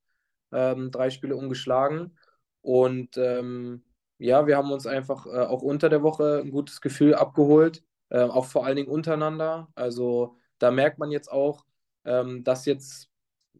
[0.53, 2.17] ähm, drei Spiele ungeschlagen.
[2.65, 3.85] Und ähm,
[4.19, 8.23] ja, wir haben uns einfach äh, auch unter der Woche ein gutes Gefühl abgeholt, äh,
[8.23, 9.69] auch vor allen Dingen untereinander.
[9.75, 11.67] Also da merkt man jetzt auch,
[12.07, 13.11] ähm, dass jetzt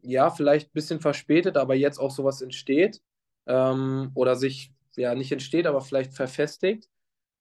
[0.01, 2.99] ja vielleicht ein bisschen verspätet, aber jetzt auch sowas entsteht
[3.45, 6.89] ähm, oder sich ja nicht entsteht, aber vielleicht verfestigt.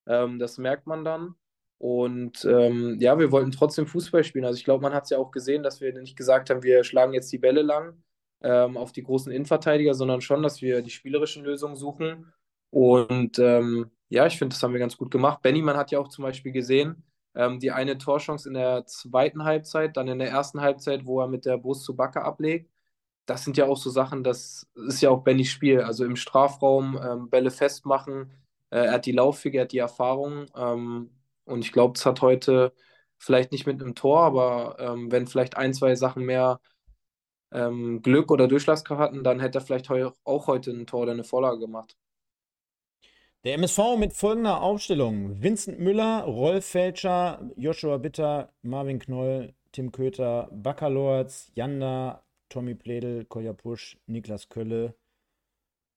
[0.06, 1.34] Ähm, das merkt man dann.
[1.78, 4.44] Und ähm, ja, wir wollten trotzdem Fußball spielen.
[4.44, 6.84] Also ich glaube, man hat es ja auch gesehen, dass wir nicht gesagt haben, wir
[6.84, 8.02] schlagen jetzt die Bälle lang,
[8.44, 12.32] ähm, auf die großen Innenverteidiger, sondern schon, dass wir die spielerischen Lösungen suchen.
[12.70, 15.42] Und ähm, ja, ich finde, das haben wir ganz gut gemacht.
[15.42, 17.04] Benny, man hat ja auch zum Beispiel gesehen,
[17.34, 21.28] ähm, die eine Torchance in der zweiten Halbzeit, dann in der ersten Halbzeit, wo er
[21.28, 22.70] mit der Brust zu Backe ablegt.
[23.26, 25.80] Das sind ja auch so Sachen, das ist ja auch Bennys Spiel.
[25.80, 28.32] Also im Strafraum ähm, Bälle festmachen.
[28.70, 30.46] Äh, er hat die Lauffige, er hat die Erfahrung.
[30.56, 31.10] Ähm,
[31.44, 32.72] und ich glaube, es hat heute
[33.18, 36.60] vielleicht nicht mit einem Tor, aber ähm, wenn vielleicht ein, zwei Sachen mehr
[37.52, 41.12] ähm, Glück oder Durchschlagskraft hatten, dann hätte er vielleicht heu auch heute ein Tor oder
[41.12, 41.96] eine Vorlage gemacht.
[43.44, 50.48] Der MSV mit folgender Aufstellung: Vincent Müller, Rolf Felscher, Joshua Bitter, Marvin Knoll, Tim Köter,
[50.52, 54.94] Baccalords, Janda, Tommy Pledel, Kolja Pusch, Niklas Kölle,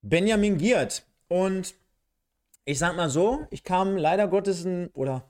[0.01, 1.05] Benjamin Giert.
[1.29, 1.75] Und
[2.65, 5.23] ich sag mal so, ich kam leider Gottes oder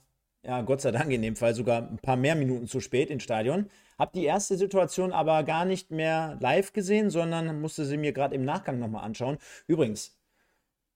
[0.43, 3.23] ja, Gott sei Dank in dem Fall sogar ein paar mehr Minuten zu spät ins
[3.23, 3.69] Stadion.
[3.97, 8.35] Hab die erste Situation aber gar nicht mehr live gesehen, sondern musste sie mir gerade
[8.35, 9.37] im Nachgang nochmal anschauen.
[9.65, 10.17] Übrigens,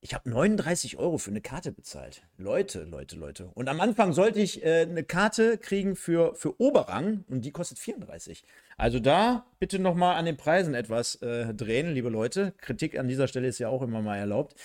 [0.04, 2.24] ich habe 39 Euro für eine Karte bezahlt.
[2.38, 3.52] Leute, Leute, Leute.
[3.54, 7.78] Und am Anfang sollte ich äh, eine Karte kriegen für, für Oberrang und die kostet
[7.78, 8.44] 34.
[8.78, 12.54] Also da bitte nochmal an den Preisen etwas äh, drehen, liebe Leute.
[12.58, 14.56] Kritik an dieser Stelle ist ja auch immer mal erlaubt.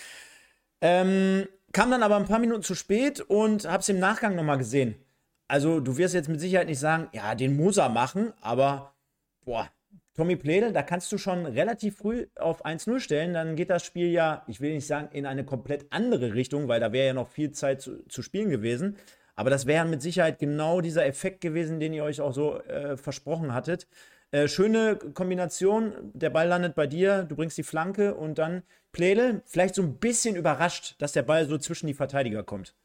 [0.81, 4.57] Ähm, kam dann aber ein paar Minuten zu spät und habe es im Nachgang nochmal
[4.57, 4.95] gesehen.
[5.47, 8.95] Also du wirst jetzt mit Sicherheit nicht sagen, ja, den muss er machen, aber
[9.45, 9.69] boah,
[10.13, 13.33] Tommy Pledel, da kannst du schon relativ früh auf 1-0 stellen.
[13.33, 16.79] Dann geht das Spiel ja, ich will nicht sagen, in eine komplett andere Richtung, weil
[16.79, 18.97] da wäre ja noch viel Zeit zu, zu spielen gewesen.
[19.35, 22.97] Aber das wäre mit Sicherheit genau dieser Effekt gewesen, den ihr euch auch so äh,
[22.97, 23.87] versprochen hattet.
[24.31, 29.43] Äh, schöne Kombination, der Ball landet bei dir, du bringst die Flanke und dann Pledel,
[29.45, 32.75] vielleicht so ein bisschen überrascht, dass der Ball so zwischen die Verteidiger kommt.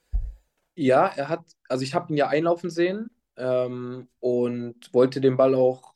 [0.75, 5.55] Ja, er hat, also ich habe ihn ja einlaufen sehen ähm, und wollte den Ball
[5.55, 5.95] auch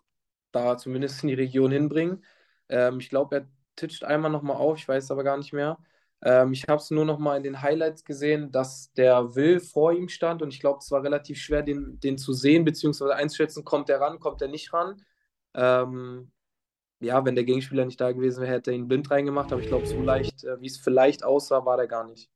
[0.53, 2.25] da zumindest in die Region hinbringen.
[2.69, 5.79] Ähm, ich glaube, er titscht einmal nochmal auf, ich weiß aber gar nicht mehr.
[6.23, 10.09] Ähm, ich habe es nur nochmal in den Highlights gesehen, dass der Will vor ihm
[10.11, 13.89] stand und ich glaube, es war relativ schwer, den, den zu sehen, beziehungsweise einzuschätzen, kommt
[13.89, 15.03] er ran, kommt er nicht ran.
[15.55, 16.31] Ähm,
[17.01, 19.69] ja, wenn der Gegenspieler nicht da gewesen wäre, hätte er ihn blind reingemacht, aber ich
[19.69, 22.31] glaube, so leicht, äh, wie es vielleicht aussah, war der gar nicht.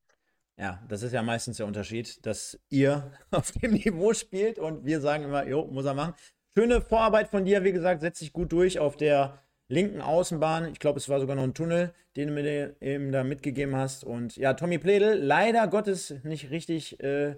[0.60, 5.00] Ja, das ist ja meistens der Unterschied, dass ihr auf dem Niveau spielt und wir
[5.00, 6.12] sagen immer, jo, muss er machen.
[6.54, 10.70] Schöne Vorarbeit von dir, wie gesagt, setzt sich gut durch auf der linken Außenbahn.
[10.70, 14.04] Ich glaube, es war sogar noch ein Tunnel, den du mir eben da mitgegeben hast.
[14.04, 17.36] Und ja, Tommy Pledel, leider Gottes nicht richtig äh,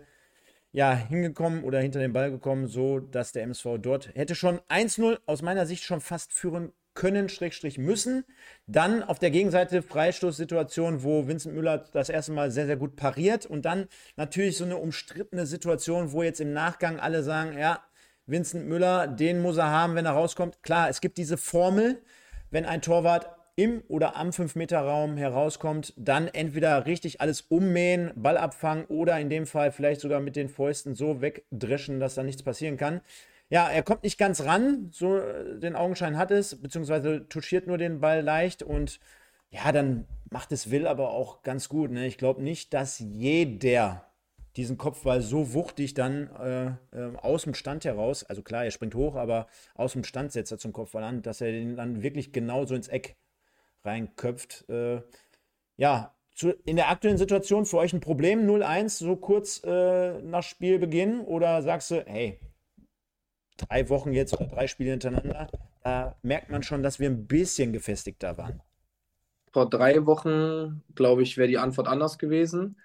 [0.73, 5.21] ja, hingekommen oder hinter den Ball gekommen, so dass der MSV dort hätte schon 1-0
[5.27, 8.25] aus meiner Sicht schon fast führen können, Schrägstrich müssen.
[8.67, 13.47] Dann auf der Gegenseite Freistoßsituation, wo Vincent Müller das erste Mal sehr, sehr gut pariert.
[13.47, 17.81] Und dann natürlich so eine umstrittene Situation, wo jetzt im Nachgang alle sagen, ja,
[18.27, 20.63] Vincent Müller, den muss er haben, wenn er rauskommt.
[20.63, 22.01] Klar, es gibt diese Formel,
[22.51, 28.87] wenn ein Torwart im oder am 5-Meter-Raum herauskommt, dann entweder richtig alles ummähen, Ball abfangen
[28.87, 32.77] oder in dem Fall vielleicht sogar mit den Fäusten so wegdreschen, dass da nichts passieren
[32.77, 33.03] kann.
[33.53, 37.77] Ja, er kommt nicht ganz ran, so äh, den Augenschein hat es, beziehungsweise touchiert nur
[37.77, 38.99] den Ball leicht und
[39.51, 41.91] ja, dann macht es Will aber auch ganz gut.
[41.91, 42.07] Ne?
[42.07, 44.11] Ich glaube nicht, dass jeder
[44.57, 48.95] diesen Kopfball so wuchtig dann äh, äh, aus dem Stand heraus, also klar, er springt
[48.95, 52.33] hoch, aber aus dem Stand setzt er zum Kopfball an, dass er den dann wirklich
[52.33, 53.17] genauso ins Eck
[53.85, 54.67] reinköpft.
[54.71, 55.03] Äh,
[55.77, 60.43] ja, zu, in der aktuellen Situation für euch ein Problem, 0-1, so kurz äh, nach
[60.43, 61.21] Spielbeginn?
[61.21, 62.41] Oder sagst du, hey,
[63.57, 65.49] drei Wochen jetzt oder drei Spiele hintereinander,
[65.83, 68.61] da merkt man schon, dass wir ein bisschen gefestigter waren?
[69.53, 72.77] Vor drei Wochen, glaube ich, wäre die Antwort anders gewesen.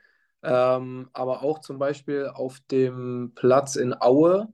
[0.43, 4.47] Ähm, aber auch zum Beispiel auf dem Platz in Aue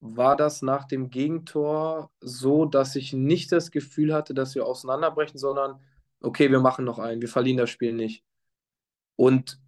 [0.00, 5.38] war das nach dem Gegentor so, dass ich nicht das Gefühl hatte, dass wir auseinanderbrechen,
[5.38, 5.80] sondern
[6.22, 8.24] okay, wir machen noch einen, wir verlieren das Spiel nicht.
[9.16, 9.60] Und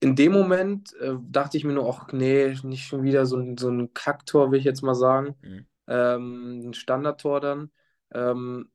[0.00, 3.56] in dem Moment äh, dachte ich mir nur, ach nee, nicht schon wieder so, ein,
[3.56, 5.36] so ein Kacktor, will ich jetzt mal sagen.
[5.42, 5.66] Mhm.
[5.88, 7.70] Ähm, ein Standardtor dann.
[8.12, 8.70] Ähm,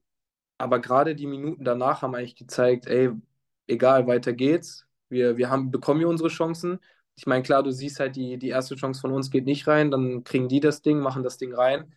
[0.58, 3.12] aber gerade die Minuten danach haben eigentlich gezeigt, ey,
[3.68, 4.88] egal, weiter geht's.
[5.10, 6.80] Wir, wir haben, bekommen hier unsere Chancen.
[7.16, 9.92] Ich meine, klar, du siehst halt, die, die erste Chance von uns geht nicht rein,
[9.92, 11.94] dann kriegen die das Ding, machen das Ding rein.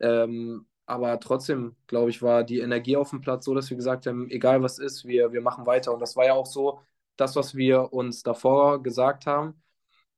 [0.00, 4.06] Ähm, aber trotzdem, glaube ich, war die Energie auf dem Platz so, dass wir gesagt
[4.06, 5.92] haben, egal was ist, wir, wir machen weiter.
[5.92, 6.80] Und das war ja auch so
[7.16, 9.62] das, was wir uns davor gesagt haben.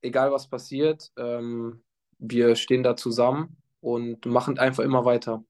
[0.03, 1.83] Egal was passiert, ähm,
[2.19, 5.45] wir stehen da zusammen und machen einfach immer weiter.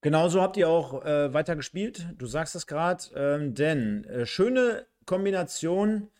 [0.00, 2.06] Genauso habt ihr auch äh, weiter gespielt.
[2.18, 6.10] Du sagst es gerade, ähm, denn äh, schöne Kombination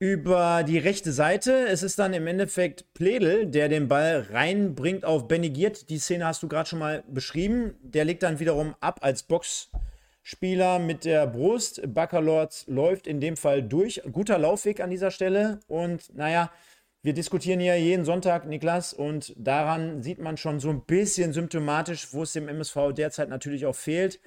[0.00, 1.68] über die rechte Seite.
[1.68, 5.90] Es ist dann im Endeffekt Pledel, der den Ball reinbringt auf Benny Giert.
[5.90, 7.74] Die Szene hast du gerade schon mal beschrieben.
[7.82, 9.22] Der legt dann wiederum ab als
[10.30, 11.82] Boxspieler mit der Brust.
[11.92, 14.00] Baccalords läuft in dem Fall durch.
[14.12, 15.58] Guter Laufweg an dieser Stelle.
[15.66, 16.52] Und naja,
[17.02, 22.12] wir diskutieren hier jeden Sonntag, Niklas, und daran sieht man schon so ein bisschen symptomatisch,
[22.12, 24.20] wo es dem MSV derzeit natürlich auch fehlt.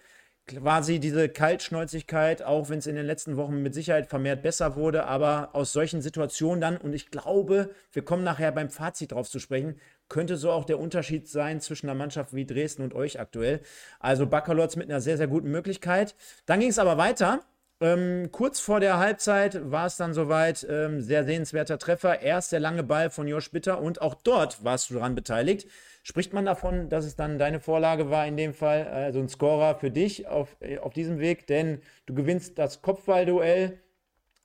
[0.46, 5.06] Quasi diese Kaltschnäuzigkeit, auch wenn es in den letzten Wochen mit Sicherheit vermehrt besser wurde,
[5.06, 9.39] aber aus solchen Situationen dann, und ich glaube, wir kommen nachher beim Fazit drauf zu
[9.39, 13.62] sprechen, könnte so auch der Unterschied sein zwischen einer Mannschaft wie Dresden und euch aktuell.
[14.00, 16.16] Also Baccalords mit einer sehr, sehr guten Möglichkeit.
[16.46, 17.42] Dann ging es aber weiter.
[17.82, 20.66] Ähm, kurz vor der Halbzeit war es dann soweit.
[20.70, 22.22] Ähm, sehr sehenswerter Treffer.
[22.22, 25.68] Erst der lange Ball von Josh Bitter und auch dort warst du daran beteiligt.
[26.04, 29.76] Spricht man davon, dass es dann deine Vorlage war, in dem Fall, also ein Scorer
[29.76, 33.80] für dich auf, äh, auf diesem Weg, denn du gewinnst das Kopfballduell.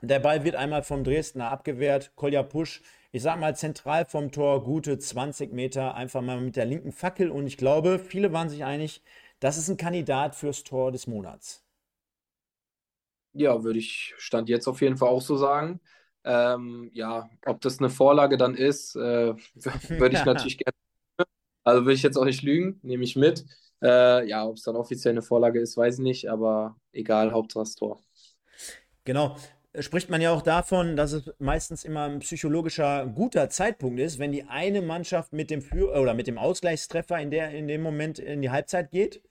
[0.00, 2.12] Der Ball wird einmal vom Dresdner abgewehrt.
[2.14, 6.66] Kolja Pusch, ich sag mal zentral vom Tor, gute 20 Meter, einfach mal mit der
[6.66, 7.30] linken Fackel.
[7.30, 9.02] Und ich glaube, viele waren sich einig,
[9.40, 11.64] das ist ein Kandidat fürs Tor des Monats.
[13.32, 15.80] Ja, würde ich Stand jetzt auf jeden Fall auch so sagen.
[16.24, 20.74] Ähm, ja, ob das eine Vorlage dann ist, äh, würde ich natürlich gerne
[21.68, 23.44] also will ich jetzt auch nicht lügen, nehme ich mit.
[23.82, 27.64] Äh, ja, ob es dann offiziell eine Vorlage ist, weiß ich nicht, aber egal, Hauptsache
[27.64, 28.00] das Tor.
[29.04, 29.36] Genau.
[29.80, 34.32] Spricht man ja auch davon, dass es meistens immer ein psychologischer guter Zeitpunkt ist, wenn
[34.32, 38.18] die eine Mannschaft mit dem Für oder mit dem Ausgleichstreffer in, der, in dem Moment
[38.18, 39.22] in die Halbzeit geht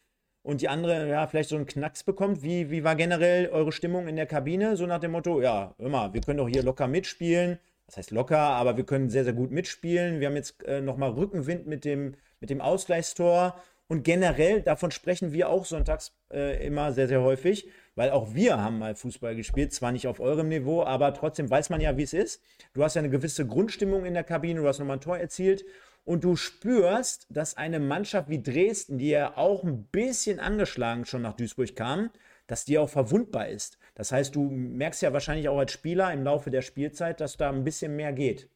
[0.44, 2.44] und die andere ja vielleicht so einen Knacks bekommt.
[2.44, 4.78] Wie, wie war generell eure Stimmung in der Kabine?
[4.78, 7.60] So nach dem Motto, ja, mal, wir können doch hier locker mitspielen.
[7.86, 10.20] Das heißt locker, aber wir können sehr, sehr gut mitspielen.
[10.20, 13.56] Wir haben jetzt äh, nochmal Rückenwind mit dem mit dem Ausgleichstor.
[13.88, 18.62] Und generell, davon sprechen wir auch sonntags äh, immer sehr, sehr häufig, weil auch wir
[18.62, 22.04] haben mal Fußball gespielt, zwar nicht auf eurem Niveau, aber trotzdem weiß man ja, wie
[22.04, 22.44] es ist.
[22.74, 25.66] Du hast ja eine gewisse Grundstimmung in der Kabine, du hast nochmal ein Tor erzielt
[26.06, 31.24] und du spürst, dass eine Mannschaft wie Dresden, die ja auch ein bisschen angeschlagen schon
[31.24, 32.12] nach Duisburg kam,
[32.46, 33.80] dass die auch verwundbar ist.
[33.96, 37.50] Das heißt, du merkst ja wahrscheinlich auch als Spieler im Laufe der Spielzeit, dass da
[37.50, 38.48] ein bisschen mehr geht.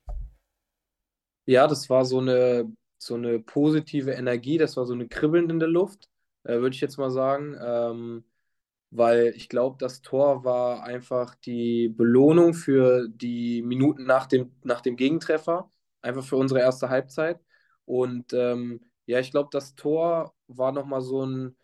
[1.48, 5.58] Ja, das war so eine so eine positive Energie, das war so eine Kribbeln in
[5.58, 6.08] der Luft,
[6.44, 7.58] äh, würde ich jetzt mal sagen.
[7.60, 8.24] Ähm,
[8.92, 14.82] weil ich glaube, das Tor war einfach die Belohnung für die Minuten nach dem, nach
[14.82, 17.40] dem Gegentreffer, einfach für unsere erste Halbzeit.
[17.86, 21.58] Und ähm, ja, ich glaube, das Tor war nochmal so ein,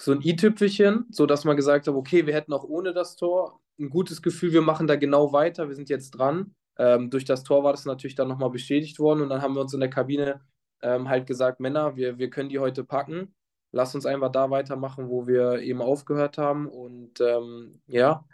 [0.00, 3.90] so ein i-Tüpfelchen, sodass man gesagt hat, okay, wir hätten auch ohne das Tor ein
[3.90, 6.54] gutes Gefühl, wir machen da genau weiter, wir sind jetzt dran.
[6.78, 9.60] Ähm, durch das Tor war das natürlich dann nochmal bestätigt worden und dann haben wir
[9.60, 10.40] uns in der Kabine
[10.82, 13.34] ähm, halt gesagt, Männer, wir, wir können die heute packen.
[13.72, 16.68] Lass uns einfach da weitermachen, wo wir eben aufgehört haben.
[16.68, 18.24] Und ähm, ja.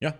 [0.00, 0.14] Ja.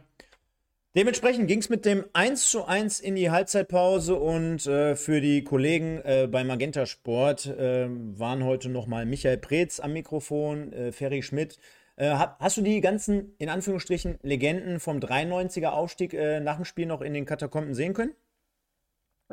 [0.94, 5.42] Dementsprechend ging es mit dem 1 zu 1 in die Halbzeitpause und äh, für die
[5.42, 11.22] Kollegen äh, bei Magenta Sport äh, waren heute nochmal Michael Preetz am Mikrofon, äh, Ferry
[11.22, 11.58] Schmidt,
[11.96, 16.86] äh, hast du die ganzen, in Anführungsstrichen, Legenden vom 93er Aufstieg äh, nach dem Spiel
[16.86, 18.14] noch in den Katakomben sehen können?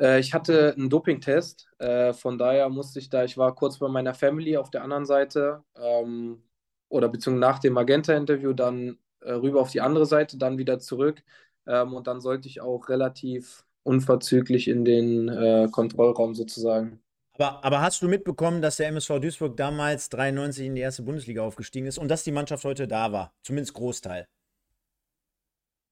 [0.00, 3.88] Äh, ich hatte einen Dopingtest, äh, von daher musste ich da, ich war kurz bei
[3.88, 6.42] meiner Family auf der anderen Seite ähm,
[6.88, 11.22] oder beziehungsweise nach dem Magenta-Interview dann äh, rüber auf die andere Seite, dann wieder zurück
[11.66, 17.00] ähm, und dann sollte ich auch relativ unverzüglich in den äh, Kontrollraum sozusagen.
[17.34, 21.42] Aber, aber, hast du mitbekommen, dass der MSV Duisburg damals 93 in die erste Bundesliga
[21.42, 23.32] aufgestiegen ist und dass die Mannschaft heute da war?
[23.42, 24.26] Zumindest Großteil.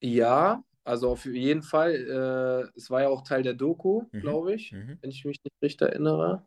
[0.01, 1.93] Ja, also auf jeden Fall.
[1.93, 4.21] Äh, es war ja auch Teil der Doku, mhm.
[4.21, 4.97] glaube ich, mhm.
[5.01, 6.43] wenn ich mich nicht richtig erinnere.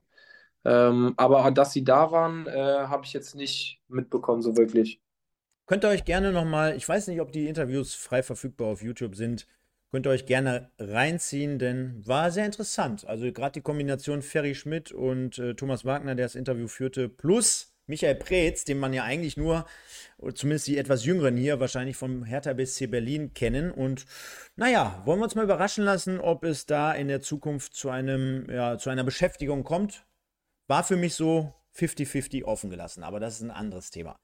[0.64, 5.00] Ähm, aber dass sie da waren, äh, habe ich jetzt nicht mitbekommen, so wirklich.
[5.66, 9.16] Könnt ihr euch gerne nochmal, ich weiß nicht, ob die Interviews frei verfügbar auf YouTube
[9.16, 9.46] sind,
[9.92, 13.06] Könnt ihr euch gerne reinziehen, denn war sehr interessant.
[13.06, 17.71] Also gerade die Kombination Ferry Schmidt und äh, Thomas Wagner, der das Interview führte, plus
[17.86, 19.66] Michael Preetz, den man ja eigentlich nur,
[20.34, 23.70] zumindest die etwas Jüngeren hier, wahrscheinlich vom Hertha BSC Berlin kennen.
[23.70, 24.06] Und
[24.56, 28.48] naja, wollen wir uns mal überraschen lassen, ob es da in der Zukunft zu, einem,
[28.50, 30.06] ja, zu einer Beschäftigung kommt.
[30.68, 34.18] War für mich so 50-50 offen gelassen, aber das ist ein anderes Thema.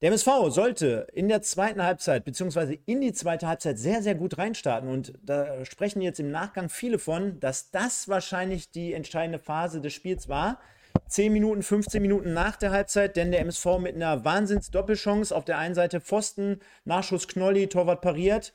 [0.00, 4.38] Der MSV sollte in der zweiten Halbzeit beziehungsweise in die zweite Halbzeit sehr, sehr gut
[4.38, 4.88] reinstarten.
[4.88, 9.92] Und da sprechen jetzt im Nachgang viele von, dass das wahrscheinlich die entscheidende Phase des
[9.92, 10.60] Spiels war.
[11.08, 15.58] 10 Minuten, 15 Minuten nach der Halbzeit, denn der MSV mit einer Wahnsinns-Doppelchance auf der
[15.58, 18.52] einen Seite Pfosten, Nachschuss Knolli, Torwart pariert.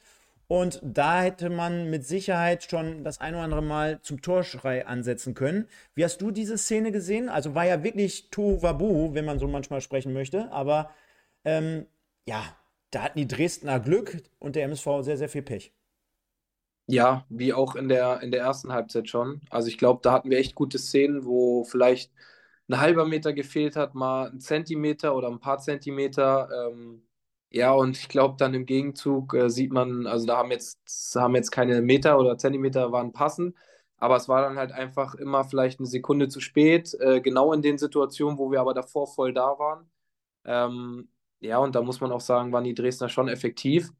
[0.47, 5.33] Und da hätte man mit Sicherheit schon das ein oder andere Mal zum Torschrei ansetzen
[5.33, 5.67] können.
[5.95, 7.29] Wie hast du diese Szene gesehen?
[7.29, 10.91] Also war ja wirklich Tuvabu, wenn man so manchmal sprechen möchte, aber
[11.45, 11.87] ähm,
[12.25, 12.43] ja,
[12.91, 15.73] da hatten die Dresdner Glück und der MSV sehr, sehr viel Pech.
[16.87, 19.41] Ja, wie auch in der, in der ersten Halbzeit schon.
[19.49, 22.11] Also ich glaube, da hatten wir echt gute Szenen, wo vielleicht
[22.73, 26.49] ein halber Meter gefehlt hat, mal ein Zentimeter oder ein paar Zentimeter.
[26.71, 27.03] Ähm,
[27.51, 30.79] ja, und ich glaube, dann im Gegenzug äh, sieht man, also da haben jetzt,
[31.15, 33.55] haben jetzt keine Meter oder Zentimeter waren passend,
[33.97, 37.61] aber es war dann halt einfach immer vielleicht eine Sekunde zu spät, äh, genau in
[37.61, 39.89] den Situationen, wo wir aber davor voll da waren.
[40.45, 41.09] Ähm,
[41.41, 43.91] ja, und da muss man auch sagen, waren die Dresdner schon effektiv.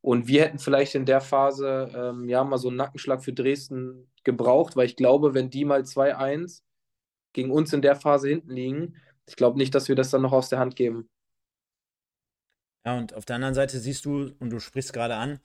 [0.00, 4.10] Und wir hätten vielleicht in der Phase ähm, ja mal so einen Nackenschlag für Dresden
[4.22, 6.62] gebraucht, weil ich glaube, wenn die mal 2-1
[7.34, 10.32] gegen uns in der Phase hinten liegen, ich glaube nicht, dass wir das dann noch
[10.32, 11.08] aus der Hand geben.
[12.86, 15.40] Ja, und auf der anderen Seite siehst du, und du sprichst gerade an,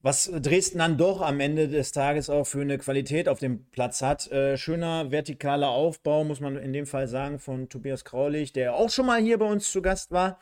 [0.00, 4.02] was Dresden dann doch am Ende des Tages auch für eine Qualität auf dem Platz
[4.02, 4.30] hat.
[4.30, 8.90] Äh, schöner vertikaler Aufbau, muss man in dem Fall sagen, von Tobias Kraulich, der auch
[8.90, 10.38] schon mal hier bei uns zu Gast war.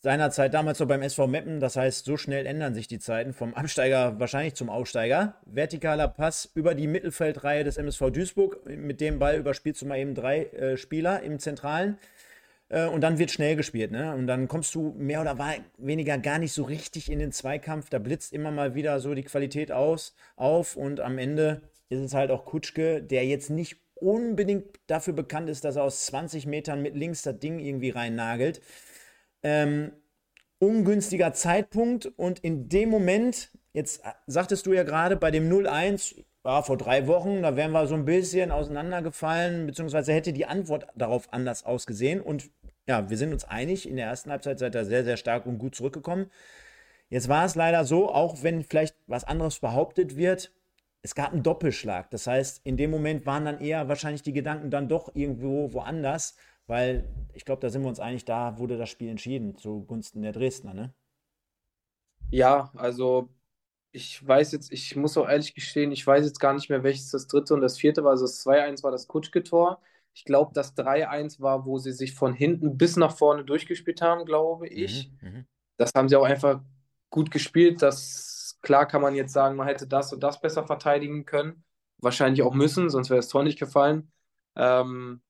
[0.00, 1.58] Seinerzeit damals noch beim SV Meppen.
[1.58, 5.34] Das heißt, so schnell ändern sich die Zeiten vom Absteiger wahrscheinlich zum Aufsteiger.
[5.52, 8.64] Vertikaler Pass über die Mittelfeldreihe des MSV Duisburg.
[8.66, 11.98] Mit dem Ball überspielst du mal eben drei äh, Spieler im Zentralen.
[12.68, 13.90] Äh, und dann wird schnell gespielt.
[13.90, 14.14] Ne?
[14.14, 15.36] Und dann kommst du mehr oder
[15.78, 17.90] weniger gar nicht so richtig in den Zweikampf.
[17.90, 20.76] Da blitzt immer mal wieder so die Qualität aus, auf.
[20.76, 25.64] Und am Ende ist es halt auch Kutschke, der jetzt nicht unbedingt dafür bekannt ist,
[25.64, 28.60] dass er aus 20 Metern mit links das Ding irgendwie reinnagelt.
[29.42, 29.92] Ähm,
[30.58, 36.62] ungünstiger Zeitpunkt und in dem Moment, jetzt sagtest du ja gerade bei dem 0-1, ja,
[36.62, 41.32] vor drei Wochen, da wären wir so ein bisschen auseinandergefallen, beziehungsweise hätte die Antwort darauf
[41.32, 42.20] anders ausgesehen.
[42.20, 42.50] Und
[42.86, 45.58] ja, wir sind uns einig, in der ersten Halbzeit seid ihr sehr, sehr stark und
[45.58, 46.30] gut zurückgekommen.
[47.10, 50.52] Jetzt war es leider so, auch wenn vielleicht was anderes behauptet wird,
[51.02, 52.10] es gab einen Doppelschlag.
[52.10, 56.36] Das heißt, in dem Moment waren dann eher wahrscheinlich die Gedanken dann doch irgendwo woanders,
[56.68, 60.32] weil ich glaube, da sind wir uns einig, da wurde das Spiel entschieden zugunsten der
[60.32, 60.94] Dresdner, ne?
[62.30, 63.30] Ja, also
[63.90, 67.10] ich weiß jetzt, ich muss auch ehrlich gestehen, ich weiß jetzt gar nicht mehr, welches
[67.10, 68.12] das dritte und das vierte war.
[68.12, 69.80] Also das 2-1 war das Kutschke-Tor.
[70.14, 74.24] Ich glaube, das 3-1 war, wo sie sich von hinten bis nach vorne durchgespielt haben,
[74.26, 75.10] glaube ich.
[75.22, 75.46] Mhm, mhm,
[75.78, 76.62] das haben sie auch einfach
[77.08, 77.82] gut gespielt.
[77.82, 81.64] Das, klar kann man jetzt sagen, man hätte das und das besser verteidigen können.
[81.98, 84.12] Wahrscheinlich auch müssen, sonst wäre das Tor nicht gefallen.
[84.56, 85.22] Ähm,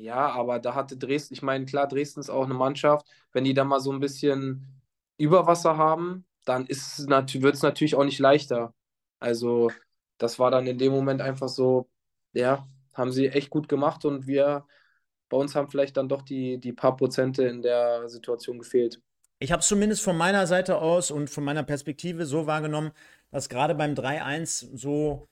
[0.00, 3.06] ja, aber da hatte Dresden, ich meine, klar, Dresden ist auch eine Mannschaft.
[3.32, 4.82] Wenn die da mal so ein bisschen
[5.18, 8.74] Überwasser haben, dann wird es natürlich auch nicht leichter.
[9.18, 9.70] Also,
[10.18, 11.88] das war dann in dem Moment einfach so,
[12.32, 14.66] ja, haben sie echt gut gemacht und wir
[15.28, 19.00] bei uns haben vielleicht dann doch die, die paar Prozente in der Situation gefehlt.
[19.38, 22.90] Ich habe es zumindest von meiner Seite aus und von meiner Perspektive so wahrgenommen,
[23.30, 25.29] dass gerade beim 3-1 so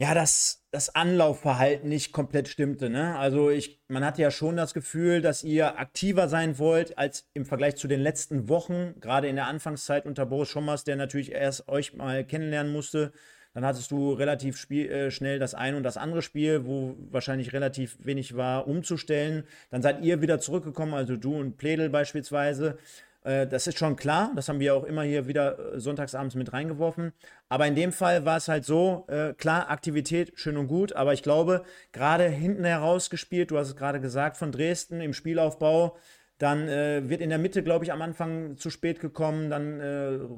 [0.00, 2.88] ja, das, das Anlaufverhalten nicht komplett stimmte.
[2.88, 3.16] Ne?
[3.18, 7.44] Also ich, man hatte ja schon das Gefühl, dass ihr aktiver sein wollt als im
[7.44, 11.68] Vergleich zu den letzten Wochen, gerade in der Anfangszeit unter Boris Schommers, der natürlich erst
[11.68, 13.12] euch mal kennenlernen musste.
[13.54, 17.52] Dann hattest du relativ spiel, äh, schnell das eine und das andere Spiel, wo wahrscheinlich
[17.52, 19.42] relativ wenig war, umzustellen.
[19.70, 22.78] Dann seid ihr wieder zurückgekommen, also du und Pledel beispielsweise.
[23.28, 26.52] Äh, das ist schon klar, das haben wir auch immer hier wieder äh, sonntagsabends mit
[26.52, 27.12] reingeworfen.
[27.50, 31.12] Aber in dem Fall war es halt so, äh, klar, Aktivität schön und gut, aber
[31.12, 31.62] ich glaube,
[31.92, 35.96] gerade hinten heraus gespielt, du hast es gerade gesagt, von Dresden im Spielaufbau,
[36.38, 39.50] dann äh, wird in der Mitte, glaube ich, am Anfang zu spät gekommen.
[39.50, 39.86] Dann äh,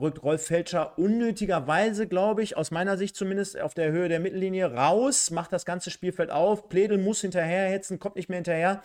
[0.00, 4.72] rückt Rolf Felscher unnötigerweise, glaube ich, aus meiner Sicht zumindest auf der Höhe der Mittellinie
[4.72, 6.70] raus, macht das ganze Spielfeld auf.
[6.70, 8.82] Pledel muss hinterherhetzen, kommt nicht mehr hinterher.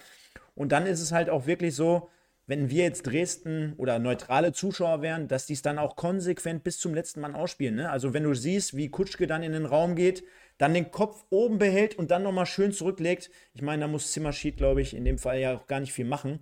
[0.56, 2.10] Und dann ist es halt auch wirklich so,
[2.48, 6.78] wenn wir jetzt Dresden oder neutrale Zuschauer wären, dass die es dann auch konsequent bis
[6.78, 7.76] zum letzten Mann ausspielen.
[7.76, 7.90] Ne?
[7.90, 10.24] Also wenn du siehst, wie Kutschke dann in den Raum geht,
[10.58, 13.30] dann den Kopf oben behält und dann nochmal schön zurücklegt.
[13.54, 16.06] Ich meine, da muss Zimmerschied, glaube ich, in dem Fall ja auch gar nicht viel
[16.06, 16.40] machen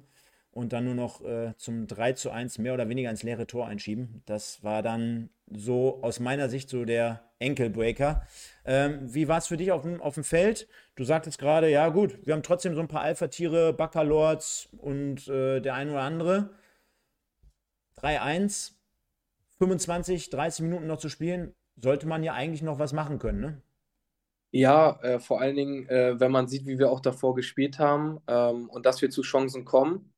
[0.54, 3.68] und dann nur noch äh, zum 3 zu 1 mehr oder weniger ins leere Tor
[3.68, 4.22] einschieben.
[4.26, 8.26] Das war dann so aus meiner Sicht so der Enkelbreaker.
[8.64, 10.68] Ähm, wie war es für dich auf dem, auf dem Feld?
[10.96, 15.60] Du sagtest gerade, ja gut, wir haben trotzdem so ein paar Alpha-Tiere, Baccalords und äh,
[15.60, 16.52] der ein oder andere.
[18.00, 18.74] 3-1,
[19.58, 23.62] 25, 30 Minuten noch zu spielen, sollte man ja eigentlich noch was machen können, ne?
[24.52, 28.20] Ja, äh, vor allen Dingen, äh, wenn man sieht, wie wir auch davor gespielt haben
[28.28, 30.13] ähm, und dass wir zu Chancen kommen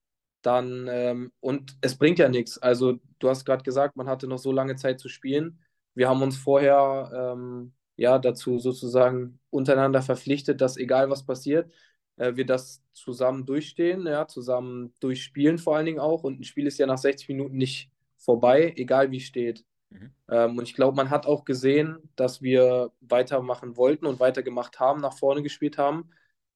[0.46, 2.58] dann, ähm, und es bringt ja nichts.
[2.58, 5.60] Also, du hast gerade gesagt, man hatte noch so lange Zeit zu spielen.
[5.94, 11.72] Wir haben uns vorher ähm, ja dazu sozusagen untereinander verpflichtet, dass egal was passiert,
[12.18, 16.24] äh, wir das zusammen durchstehen, ja, zusammen durchspielen vor allen Dingen auch.
[16.24, 19.66] Und ein Spiel ist ja nach 60 Minuten nicht vorbei, egal wie steht.
[19.90, 20.12] Mhm.
[20.30, 25.02] Ähm, und ich glaube, man hat auch gesehen, dass wir weitermachen wollten und weitergemacht haben,
[25.02, 26.10] nach vorne gespielt haben.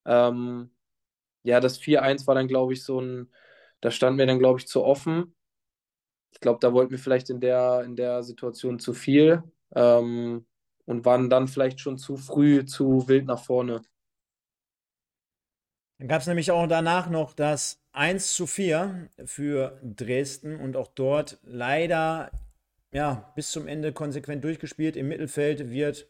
[0.06, 0.72] Ähm,
[1.44, 3.30] ja, das 4-1 war dann, glaube ich, so ein
[3.82, 5.36] da standen wir dann, glaube ich, zu offen.
[6.32, 9.44] Ich glaube, da wollten wir vielleicht in der, in der Situation zu viel
[9.76, 10.46] ähm,
[10.86, 13.82] und waren dann vielleicht schon zu früh zu wild nach vorne.
[15.98, 20.88] Dann gab es nämlich auch danach noch das 1 zu 4 für Dresden und auch
[20.88, 22.32] dort leider
[22.92, 24.96] ja, bis zum Ende konsequent durchgespielt.
[24.96, 26.08] Im Mittelfeld wird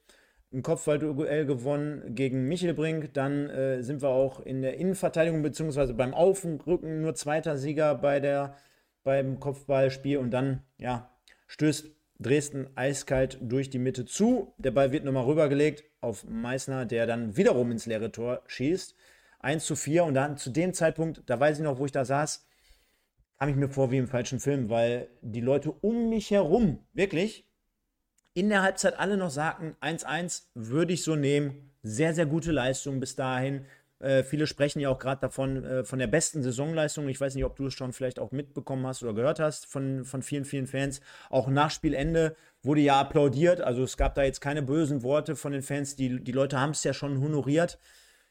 [0.52, 3.14] ein Kopfballduell gewonnen gegen Michelbrink.
[3.14, 8.20] Dann äh, sind wir auch in der Innenverteidigung beziehungsweise beim Aufrücken nur zweiter Sieger bei
[8.20, 8.56] der,
[9.04, 10.18] beim Kopfballspiel.
[10.18, 11.12] Und dann ja,
[11.48, 14.54] stößt Dresden eiskalt durch die Mitte zu.
[14.58, 18.96] Der Ball wird nochmal rübergelegt auf Meißner, der dann wiederum ins leere Tor schießt.
[19.42, 22.04] 1 zu 4 und dann zu dem Zeitpunkt, da weiß ich noch, wo ich da
[22.04, 22.46] saß,
[23.38, 27.49] kam ich mir vor wie im falschen Film, weil die Leute um mich herum wirklich
[28.40, 31.72] in der Halbzeit alle noch sagten, 1-1 würde ich so nehmen.
[31.84, 33.66] Sehr, sehr gute Leistung bis dahin.
[34.00, 37.10] Äh, viele sprechen ja auch gerade davon, äh, von der besten Saisonleistung.
[37.10, 40.06] Ich weiß nicht, ob du es schon vielleicht auch mitbekommen hast oder gehört hast von,
[40.06, 41.02] von vielen, vielen Fans.
[41.30, 43.60] Auch nach Spielende wurde ja applaudiert.
[43.60, 45.98] Also es gab da jetzt keine bösen Worte von den Fans.
[45.98, 47.78] Die, die Leute haben es ja schon honoriert.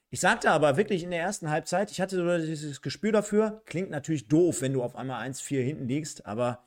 [0.08, 3.90] Ich sagte aber wirklich in der ersten Halbzeit, ich hatte so dieses Gespür dafür, klingt
[3.90, 6.66] natürlich doof, wenn du auf einmal 1-4 hinten liegst, aber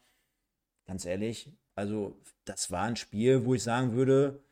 [0.86, 4.44] ganz ehrlich, also das war ein Spiel, wo ich sagen würde,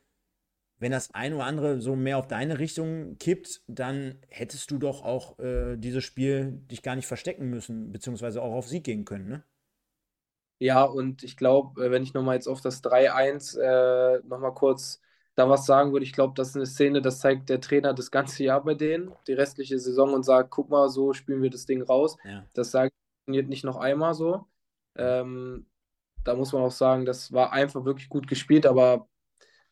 [0.79, 5.03] wenn das ein oder andere so mehr auf deine Richtung kippt, dann hättest du doch
[5.03, 9.27] auch äh, dieses Spiel dich gar nicht verstecken müssen, beziehungsweise auch auf Sieg gehen können,
[9.27, 9.43] ne?
[10.61, 15.01] Ja, und ich glaube, äh, wenn ich nochmal jetzt auf das 3-1 äh, nochmal kurz
[15.35, 18.11] da was sagen würde, ich glaube, das ist eine Szene, das zeigt der Trainer das
[18.11, 21.65] ganze Jahr bei denen, die restliche Saison und sagt, guck mal, so spielen wir das
[21.65, 22.17] Ding raus.
[22.25, 22.45] Ja.
[22.53, 22.93] Das sagt
[23.25, 24.47] nicht noch einmal so.
[24.97, 25.65] Ähm,
[26.23, 29.07] da muss man auch sagen, das war einfach wirklich gut gespielt, aber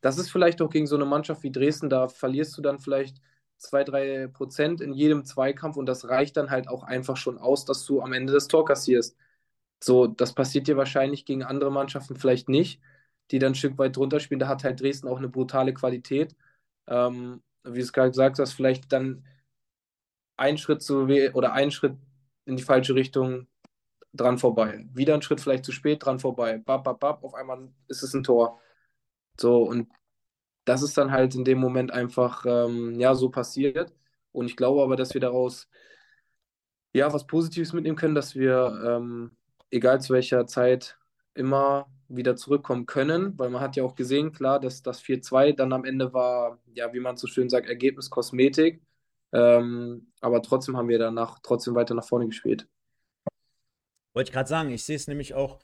[0.01, 3.17] das ist vielleicht auch gegen so eine Mannschaft wie Dresden, da verlierst du dann vielleicht
[3.57, 7.65] zwei, drei Prozent in jedem Zweikampf und das reicht dann halt auch einfach schon aus,
[7.65, 9.17] dass du am Ende das Tor kassierst.
[9.83, 12.81] So, das passiert dir wahrscheinlich gegen andere Mannschaften vielleicht nicht
[13.31, 14.39] die dann ein Stück weit drunter spielen.
[14.39, 16.35] Da hat halt Dresden auch eine brutale Qualität.
[16.87, 19.25] Ähm, wie es gerade gesagt hast, vielleicht dann
[20.37, 21.97] ein Schritt zu oder ein Schritt
[22.45, 23.47] in die falsche Richtung
[24.13, 24.85] dran vorbei.
[24.93, 26.57] Wieder ein Schritt vielleicht zu spät dran vorbei.
[26.59, 28.59] Bap, bap, bap, auf einmal ist es ein Tor.
[29.39, 29.89] So, und
[30.65, 33.93] das ist dann halt in dem Moment einfach ähm, ja so passiert.
[34.31, 35.67] Und ich glaube aber, dass wir daraus
[36.93, 39.37] ja was Positives mitnehmen können, dass wir, ähm,
[39.71, 40.97] egal zu welcher Zeit,
[41.33, 45.73] immer wieder zurückkommen können, weil man hat ja auch gesehen, klar, dass das 4-2 dann
[45.73, 48.81] am Ende war, ja, wie man so schön sagt, Ergebnis Kosmetik.
[49.33, 52.67] Ähm, aber trotzdem haben wir danach trotzdem weiter nach vorne gespielt.
[54.17, 55.59] Wollte ich gerade sagen, ich sehe es nämlich auch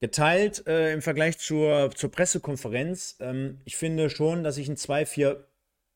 [0.00, 3.18] geteilt äh, im Vergleich zur, zur Pressekonferenz.
[3.20, 5.36] Ähm, ich finde schon, dass ich ein 2-4,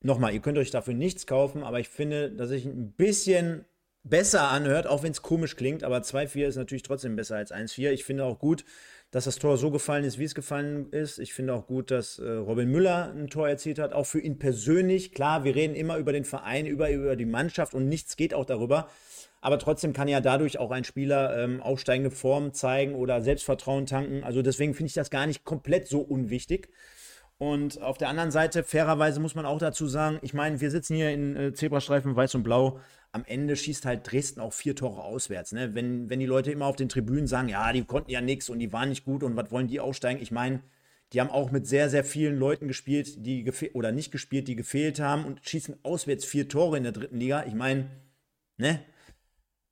[0.02, 3.64] nochmal, ihr könnt euch dafür nichts kaufen, aber ich finde, dass ich ein bisschen
[4.02, 7.90] besser anhört, auch wenn es komisch klingt, aber 2-4 ist natürlich trotzdem besser als 1-4.
[7.92, 8.66] Ich finde auch gut,
[9.10, 11.18] dass das Tor so gefallen ist, wie es gefallen ist.
[11.18, 14.38] Ich finde auch gut, dass äh, Robin Müller ein Tor erzielt hat, auch für ihn
[14.38, 15.14] persönlich.
[15.14, 18.44] Klar, wir reden immer über den Verein, über, über die Mannschaft und nichts geht auch
[18.44, 18.90] darüber.
[19.40, 24.24] Aber trotzdem kann ja dadurch auch ein Spieler ähm, aufsteigende Form zeigen oder Selbstvertrauen tanken.
[24.24, 26.68] Also deswegen finde ich das gar nicht komplett so unwichtig.
[27.38, 30.96] Und auf der anderen Seite, fairerweise muss man auch dazu sagen, ich meine, wir sitzen
[30.96, 32.80] hier in äh, Zebrastreifen weiß und blau
[33.12, 35.52] am Ende schießt halt Dresden auch vier Tore auswärts.
[35.52, 35.74] Ne?
[35.74, 38.58] Wenn, wenn die Leute immer auf den Tribünen sagen, ja, die konnten ja nichts und
[38.58, 40.20] die waren nicht gut und was wollen die aussteigen?
[40.20, 40.62] Ich meine,
[41.12, 45.00] die haben auch mit sehr, sehr vielen Leuten gespielt, die oder nicht gespielt, die gefehlt
[45.00, 47.44] haben und schießen auswärts vier Tore in der dritten Liga.
[47.46, 47.88] Ich meine,
[48.58, 48.80] ne?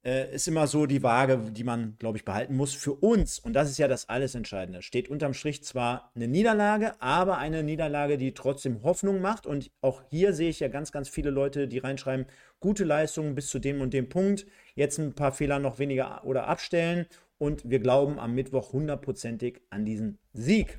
[0.06, 2.74] Äh, ist immer so die Waage, die man, glaube ich, behalten muss.
[2.74, 6.94] Für uns, und das ist ja das alles Entscheidende, steht unterm Strich zwar eine Niederlage,
[7.02, 9.46] aber eine Niederlage, die trotzdem Hoffnung macht.
[9.46, 12.26] Und auch hier sehe ich ja ganz, ganz viele Leute, die reinschreiben,
[12.60, 14.46] gute Leistungen bis zu dem und dem Punkt,
[14.76, 17.06] jetzt ein paar Fehler noch weniger oder abstellen.
[17.38, 20.78] Und wir glauben am Mittwoch hundertprozentig an diesen Sieg.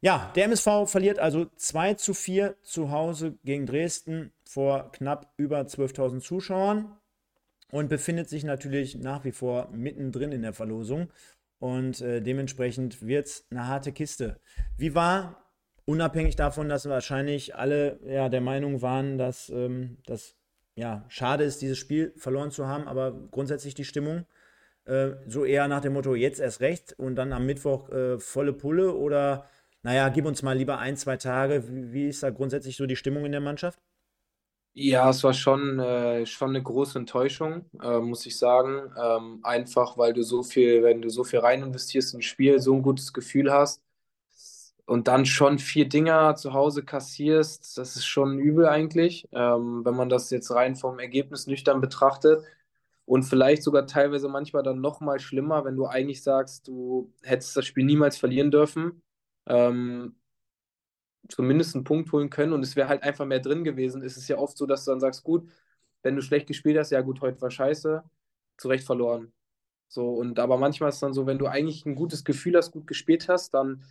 [0.00, 5.60] Ja, der MSV verliert also 2 zu 4 zu Hause gegen Dresden vor knapp über
[5.60, 6.96] 12.000 Zuschauern
[7.76, 11.10] und befindet sich natürlich nach wie vor mittendrin in der Verlosung.
[11.58, 14.40] Und äh, dementsprechend wird es eine harte Kiste.
[14.78, 15.52] Wie war,
[15.84, 20.36] unabhängig davon, dass wahrscheinlich alle ja, der Meinung waren, dass ähm, das
[20.74, 24.24] ja, schade ist, dieses Spiel verloren zu haben, aber grundsätzlich die Stimmung
[24.86, 28.54] äh, so eher nach dem Motto, jetzt erst recht und dann am Mittwoch äh, volle
[28.54, 29.44] Pulle oder
[29.82, 31.68] naja, gib uns mal lieber ein, zwei Tage.
[31.68, 33.78] Wie, wie ist da grundsätzlich so die Stimmung in der Mannschaft?
[34.78, 38.92] Ja, es war schon, äh, schon eine große Enttäuschung, äh, muss ich sagen.
[39.02, 42.60] Ähm, einfach, weil du so viel, wenn du so viel rein investierst in ein Spiel,
[42.60, 43.82] so ein gutes Gefühl hast
[44.86, 49.94] und dann schon vier Dinger zu Hause kassierst, das ist schon übel eigentlich, ähm, wenn
[49.96, 52.44] man das jetzt rein vom Ergebnis nüchtern betrachtet.
[53.06, 57.56] Und vielleicht sogar teilweise manchmal dann noch mal schlimmer, wenn du eigentlich sagst, du hättest
[57.56, 59.02] das Spiel niemals verlieren dürfen.
[59.46, 60.16] Ähm,
[61.28, 64.02] zumindest einen Punkt holen können und es wäre halt einfach mehr drin gewesen.
[64.02, 65.48] Es ist ja oft so, dass du dann sagst, gut,
[66.02, 68.02] wenn du schlecht gespielt hast, ja gut, heute war scheiße,
[68.58, 69.32] zu Recht verloren.
[69.88, 72.72] So, und aber manchmal ist es dann so, wenn du eigentlich ein gutes Gefühl hast,
[72.72, 73.84] gut gespielt hast, dann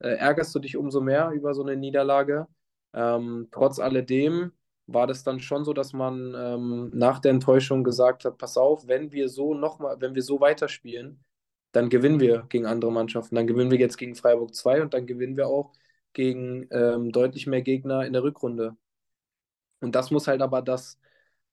[0.00, 2.46] äh, ärgerst du dich umso mehr über so eine Niederlage.
[2.92, 4.52] Ähm, trotz alledem
[4.86, 8.88] war das dann schon so, dass man ähm, nach der Enttäuschung gesagt hat, pass auf,
[8.88, 11.24] wenn wir so nochmal, wenn wir so weiterspielen,
[11.72, 13.36] dann gewinnen wir gegen andere Mannschaften.
[13.36, 15.72] Dann gewinnen wir jetzt gegen Freiburg 2 und dann gewinnen wir auch
[16.12, 18.76] gegen ähm, deutlich mehr Gegner in der Rückrunde.
[19.80, 20.98] Und das muss halt aber das,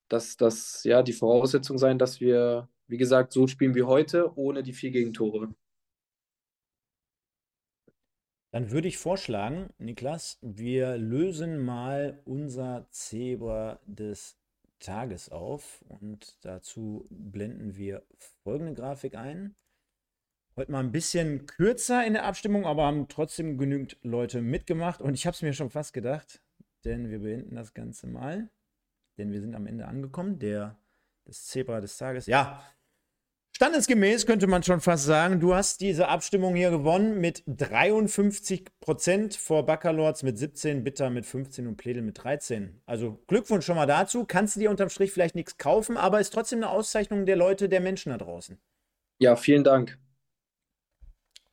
[0.07, 4.63] das, das, ja, die Voraussetzung sein, dass wir, wie gesagt, so spielen wie heute, ohne
[4.63, 5.53] die vier Gegentore.
[8.51, 14.37] Dann würde ich vorschlagen, Niklas, wir lösen mal unser Zebra des
[14.79, 18.03] Tages auf und dazu blenden wir
[18.43, 19.55] folgende Grafik ein.
[20.57, 25.13] Heute mal ein bisschen kürzer in der Abstimmung, aber haben trotzdem genügend Leute mitgemacht und
[25.13, 26.41] ich habe es mir schon fast gedacht,
[26.83, 28.49] denn wir beenden das Ganze mal,
[29.19, 30.75] denn wir sind am Ende angekommen, der
[31.27, 32.25] des Zebra des Tages.
[32.25, 32.63] Ja,
[33.55, 39.35] Standesgemäß könnte man schon fast sagen, du hast diese Abstimmung hier gewonnen mit 53 Prozent
[39.35, 42.81] vor Baccalords mit 17, Bitter mit 15 und Pledel mit 13.
[42.87, 44.25] Also Glückwunsch schon mal dazu.
[44.25, 47.69] Kannst du dir unterm Strich vielleicht nichts kaufen, aber ist trotzdem eine Auszeichnung der Leute,
[47.69, 48.59] der Menschen da draußen.
[49.19, 49.97] Ja, vielen Dank.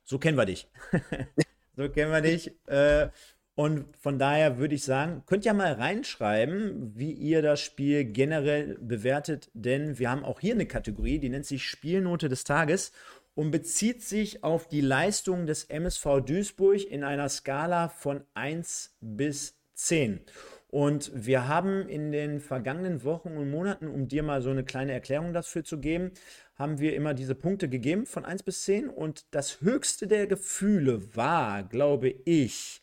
[0.05, 0.69] So kennen wir dich.
[1.77, 2.53] so kennen wir dich.
[2.67, 3.09] Äh,
[3.57, 8.77] und von daher würde ich sagen, könnt ihr mal reinschreiben, wie ihr das Spiel generell
[8.81, 12.91] bewertet, denn wir haben auch hier eine Kategorie, die nennt sich Spielnote des Tages
[13.37, 19.57] und bezieht sich auf die Leistung des MSV Duisburg in einer Skala von 1 bis
[19.75, 20.21] 10.
[20.69, 24.93] Und wir haben in den vergangenen Wochen und Monaten, um dir mal so eine kleine
[24.93, 26.11] Erklärung dafür zu geben,
[26.57, 28.89] haben wir immer diese Punkte gegeben von 1 bis 10.
[28.89, 32.83] Und das höchste der Gefühle war, glaube ich,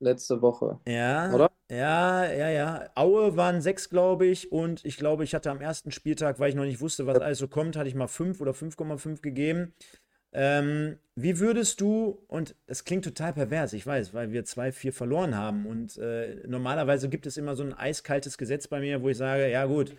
[0.00, 0.80] letzte Woche.
[0.86, 1.50] Ja, oder?
[1.70, 2.90] Ja, ja, ja.
[2.94, 4.52] Aue waren sechs, glaube ich.
[4.52, 7.38] Und ich glaube, ich hatte am ersten Spieltag, weil ich noch nicht wusste, was alles
[7.38, 9.74] so kommt, hatte ich mal fünf oder 5,5 gegeben.
[10.32, 14.92] Ähm, wie würdest du, und es klingt total pervers, ich weiß, weil wir zwei, vier
[14.92, 15.66] verloren haben.
[15.66, 19.50] Und äh, normalerweise gibt es immer so ein eiskaltes Gesetz bei mir, wo ich sage,
[19.50, 19.94] ja gut,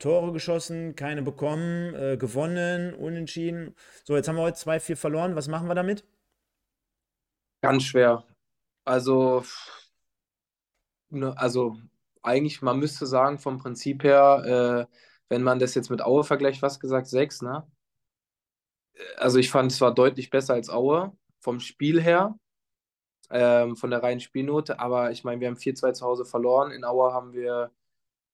[0.00, 3.76] Tore geschossen, keine bekommen, äh, gewonnen, unentschieden.
[4.04, 5.36] So, jetzt haben wir heute zwei, vier verloren.
[5.36, 6.04] Was machen wir damit?
[7.62, 8.24] Ganz schwer.
[8.84, 9.44] Also,
[11.10, 11.76] ne, also
[12.22, 14.96] eigentlich, man müsste sagen, vom Prinzip her, äh,
[15.28, 17.66] wenn man das jetzt mit Aue vergleicht, was gesagt, sechs, ne?
[19.16, 22.38] Also ich fand, es war deutlich besser als Aue, vom Spiel her,
[23.30, 26.72] ähm, von der reinen Spielnote, aber ich meine, wir haben 4-2 zu Hause verloren.
[26.72, 27.70] In Aue haben wir,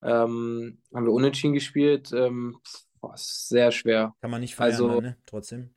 [0.07, 2.13] ähm, haben wir unentschieden gespielt.
[2.13, 2.59] Ähm,
[3.01, 4.15] boah, ist sehr schwer.
[4.21, 5.17] Kann man nicht verlieren, also, ne?
[5.27, 5.75] Trotzdem.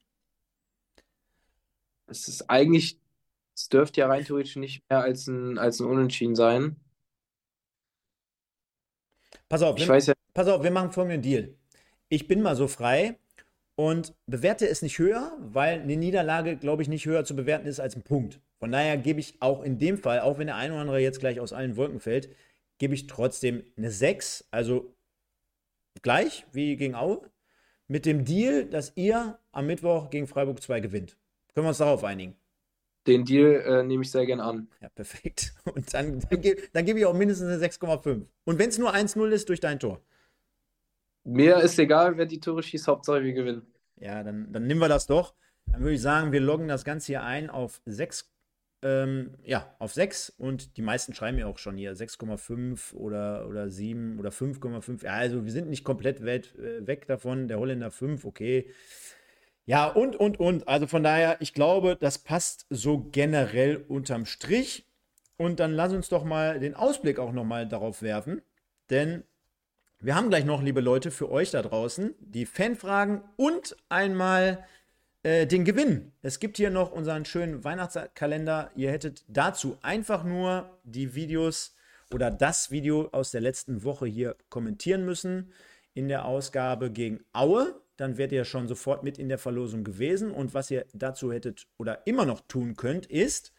[2.08, 3.00] Es ist eigentlich
[3.60, 6.78] es dürfte ja rein theoretisch nicht mehr als ein, als ein Unentschieden sein.
[9.50, 10.14] Pass auf, ich wir, weiß ja.
[10.34, 11.54] pass auf, wir machen folgenden Deal.
[12.08, 13.20] Ich bin mal so frei
[13.76, 17.82] und bewerte es nicht höher, weil eine Niederlage, glaube ich, nicht höher zu bewerten ist
[17.82, 18.40] als ein Punkt.
[18.60, 21.20] Von daher gebe ich auch in dem Fall, auch wenn der eine oder andere jetzt
[21.20, 22.30] gleich aus allen Wolken fällt,
[22.80, 24.96] gebe ich trotzdem eine 6, also
[26.02, 27.22] gleich wie gegen Aue,
[27.88, 31.18] mit dem Deal, dass ihr am Mittwoch gegen Freiburg 2 gewinnt.
[31.54, 32.36] Können wir uns darauf einigen?
[33.08, 34.68] Den Deal äh, nehme ich sehr gern an.
[34.82, 35.54] Ja, perfekt.
[35.76, 36.42] Und dann, dann,
[36.74, 38.26] dann gebe ich auch mindestens eine 6,5.
[38.46, 40.02] Und wenn es nur 1-0 ist durch dein Tor.
[41.24, 43.66] Mir ist egal, wer die Tore schießt, Hauptsache wir gewinnen.
[43.98, 45.34] Ja, dann, dann nehmen wir das doch.
[45.66, 48.30] Dann würde ich sagen, wir loggen das Ganze hier ein auf 6.
[48.82, 53.70] Ähm, ja, auf 6 und die meisten schreiben ja auch schon hier 6,5 oder, oder
[53.70, 55.04] 7 oder 5,5.
[55.04, 57.50] Ja, also wir sind nicht komplett weit, äh, weg davon.
[57.50, 58.70] Der Holländer 5, okay.
[59.66, 60.68] Ja, und, und, und.
[60.68, 64.86] Also von daher, ich glaube, das passt so generell unterm Strich.
[65.38, 68.42] Und dann lass uns doch mal den Ausblick auch nochmal darauf werfen.
[68.90, 69.24] Denn
[70.00, 74.66] wir haben gleich noch, liebe Leute, für euch da draußen die Fanfragen und einmal
[75.24, 76.12] äh, den Gewinn.
[76.22, 78.72] Es gibt hier noch unseren schönen Weihnachtskalender.
[78.76, 81.76] Ihr hättet dazu einfach nur die Videos
[82.14, 85.54] oder das Video aus der letzten Woche hier kommentieren müssen
[85.94, 90.32] in der Ausgabe gegen Aue dann werdet ihr schon sofort mit in der Verlosung gewesen.
[90.32, 93.52] Und was ihr dazu hättet oder immer noch tun könnt, ist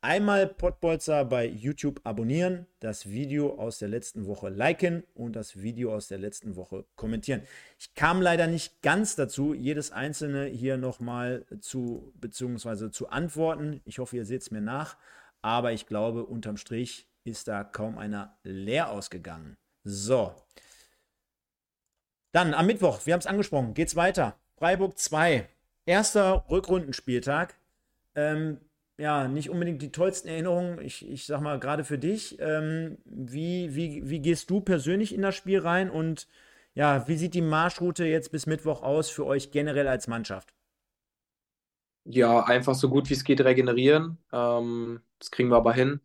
[0.00, 5.94] einmal Podbolzer bei YouTube abonnieren, das Video aus der letzten Woche liken und das Video
[5.94, 7.42] aus der letzten Woche kommentieren.
[7.78, 13.80] Ich kam leider nicht ganz dazu, jedes einzelne hier nochmal zu beziehungsweise zu antworten.
[13.84, 14.96] Ich hoffe, ihr seht es mir nach.
[15.42, 19.56] Aber ich glaube, unterm Strich ist da kaum einer leer ausgegangen.
[19.84, 20.34] So,
[22.32, 24.38] dann am Mittwoch, wir haben es angesprochen, geht's weiter.
[24.56, 25.48] Freiburg 2,
[25.86, 27.54] erster Rückrundenspieltag.
[28.14, 28.60] Ähm,
[28.98, 32.38] ja, nicht unbedingt die tollsten Erinnerungen, ich, ich sag mal gerade für dich.
[32.40, 36.28] Ähm, wie, wie, wie gehst du persönlich in das Spiel rein und
[36.74, 40.54] ja, wie sieht die Marschroute jetzt bis Mittwoch aus für euch generell als Mannschaft?
[42.04, 44.18] Ja, einfach so gut wie es geht regenerieren.
[44.32, 46.00] Ähm, das kriegen wir aber hin.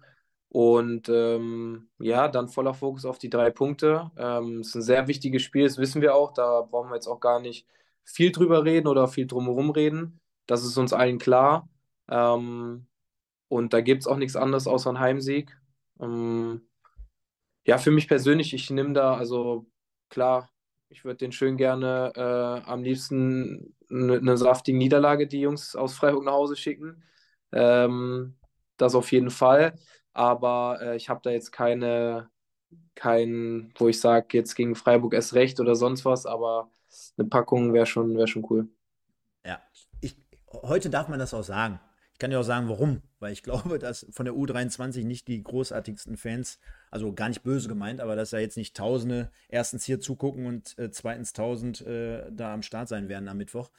[0.49, 4.11] Und ähm, ja, dann voller Fokus auf die drei Punkte.
[4.17, 6.33] Ähm, es ist ein sehr wichtiges Spiel, das wissen wir auch.
[6.33, 7.67] Da brauchen wir jetzt auch gar nicht
[8.03, 10.19] viel drüber reden oder viel drumherum reden.
[10.45, 11.69] Das ist uns allen klar.
[12.09, 12.87] Ähm,
[13.47, 15.57] und da gibt es auch nichts anderes außer einen Heimsieg.
[15.99, 16.67] Ähm,
[17.65, 19.67] ja, für mich persönlich, ich nehme da, also
[20.09, 20.49] klar,
[20.89, 25.95] ich würde den schön gerne äh, am liebsten eine, eine saftige Niederlage, die Jungs aus
[25.95, 27.03] Freiburg nach Hause schicken.
[27.51, 28.35] Ähm,
[28.77, 29.75] das auf jeden Fall.
[30.13, 32.29] Aber äh, ich habe da jetzt keine,
[32.95, 36.69] kein, wo ich sage, jetzt gegen Freiburg erst recht oder sonst was, aber
[37.17, 38.67] eine Packung wäre schon, wär schon cool.
[39.45, 39.61] Ja,
[40.01, 40.15] ich,
[40.51, 41.79] heute darf man das auch sagen.
[42.23, 43.01] Ich kann ja auch sagen, warum.
[43.19, 46.57] Weil ich glaube, dass von der U23 nicht die großartigsten Fans,
[46.89, 50.79] also gar nicht böse gemeint, aber dass da jetzt nicht Tausende erstens hier zugucken und
[50.79, 53.71] äh, zweitens Tausend äh, da am Start sein werden am Mittwoch.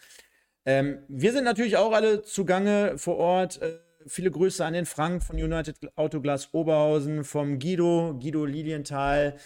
[0.66, 3.62] Ähm, wir sind natürlich auch alle zugange vor Ort.
[3.62, 9.38] Äh, viele Grüße an den Frank von United Autoglas Oberhausen, vom Guido, Guido Lilienthal,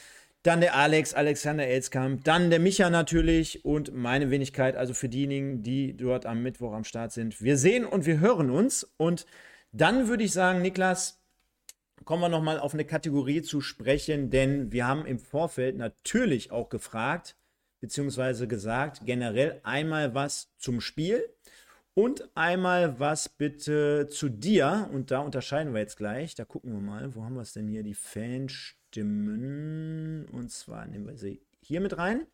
[0.49, 5.63] dann der Alex, Alexander Elskamp, dann der Micha natürlich und meine Wenigkeit, also für diejenigen,
[5.63, 7.43] die dort am Mittwoch am Start sind.
[7.43, 9.27] Wir sehen und wir hören uns und
[9.73, 11.21] dann würde ich sagen, Niklas,
[12.07, 16.71] kommen wir nochmal auf eine Kategorie zu sprechen, denn wir haben im Vorfeld natürlich auch
[16.71, 17.37] gefragt,
[17.81, 21.29] beziehungsweise gesagt, generell einmal was zum Spiel
[21.93, 24.89] und einmal was bitte zu dir.
[24.95, 26.35] Und da unterscheiden wir jetzt gleich.
[26.35, 27.83] Da gucken wir mal, wo haben wir es denn hier?
[27.83, 27.93] Die
[28.89, 30.27] Fanstimmen.
[30.33, 32.27] Und zwar nehmen wir sie hier mit rein.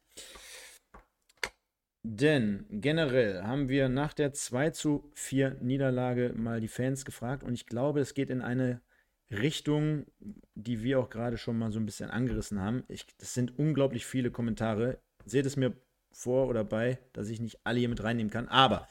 [2.07, 7.43] Denn generell haben wir nach der 2 zu 4 Niederlage mal die Fans gefragt.
[7.43, 8.83] Und ich glaube, es geht in eine
[9.31, 10.07] Richtung,
[10.55, 12.85] die wir auch gerade schon mal so ein bisschen angerissen haben.
[12.89, 14.99] Ich, das sind unglaublich viele Kommentare.
[15.25, 15.75] Seht es mir
[16.13, 18.49] vor oder bei, dass ich nicht alle hier mit reinnehmen kann.
[18.49, 18.87] Aber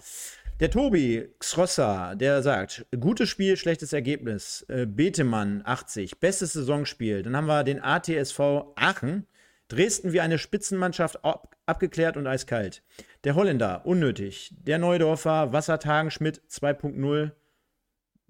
[0.60, 4.66] der Tobi Xrossa, der sagt, gutes Spiel, schlechtes Ergebnis.
[4.70, 7.24] Äh, Betemann 80, bestes Saisonspiel.
[7.24, 8.40] Dann haben wir den ATSV
[8.76, 9.28] Aachen.
[9.70, 12.84] Dresden wie eine Spitzenmannschaft ab, abgeklärt und eiskalt.
[13.24, 14.54] Der Holländer, unnötig.
[14.60, 17.32] Der Neudorfer, Wassertagen Schmidt 2.0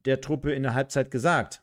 [0.06, 1.63] der Truppe in der Halbzeit gesagt.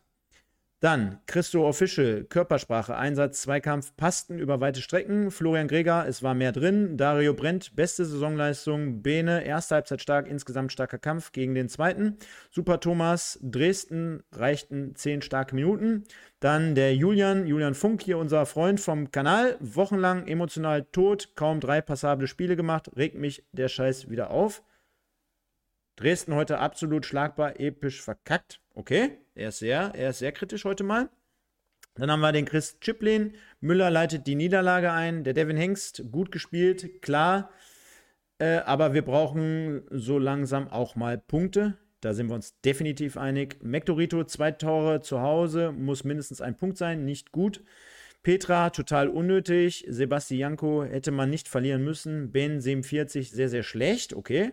[0.81, 5.31] Dann Christo Official, Körpersprache, Einsatz, Zweikampf, passten über weite Strecken.
[5.31, 6.97] Florian Greger, es war mehr drin.
[6.97, 9.03] Dario Brent, beste Saisonleistung.
[9.03, 12.16] Bene, erste Halbzeit stark, insgesamt starker Kampf gegen den zweiten.
[12.51, 16.05] Super Thomas, Dresden reichten zehn starke Minuten.
[16.41, 19.59] Dann der Julian, Julian Funk, hier unser Freund vom Kanal.
[19.61, 22.91] Wochenlang emotional tot, kaum drei passable Spiele gemacht.
[22.97, 24.62] Regt mich der Scheiß wieder auf.
[25.97, 28.62] Dresden heute absolut schlagbar, episch verkackt.
[28.74, 31.09] Okay, er ist sehr, er ist sehr kritisch heute mal.
[31.95, 33.34] Dann haben wir den Chris Chiplin.
[33.61, 35.24] Müller leitet die Niederlage ein.
[35.24, 37.51] Der Devin Hengst, gut gespielt, klar.
[38.38, 41.78] Äh, aber wir brauchen so langsam auch mal Punkte.
[42.01, 43.59] Da sind wir uns definitiv einig.
[43.62, 47.62] Mektorito, zwei Tore zu Hause, muss mindestens ein Punkt sein, nicht gut.
[48.22, 49.86] Petra, total unnötig.
[49.88, 52.30] Sebastianko hätte man nicht verlieren müssen.
[52.30, 54.12] Ben 47, sehr, sehr schlecht.
[54.14, 54.53] Okay.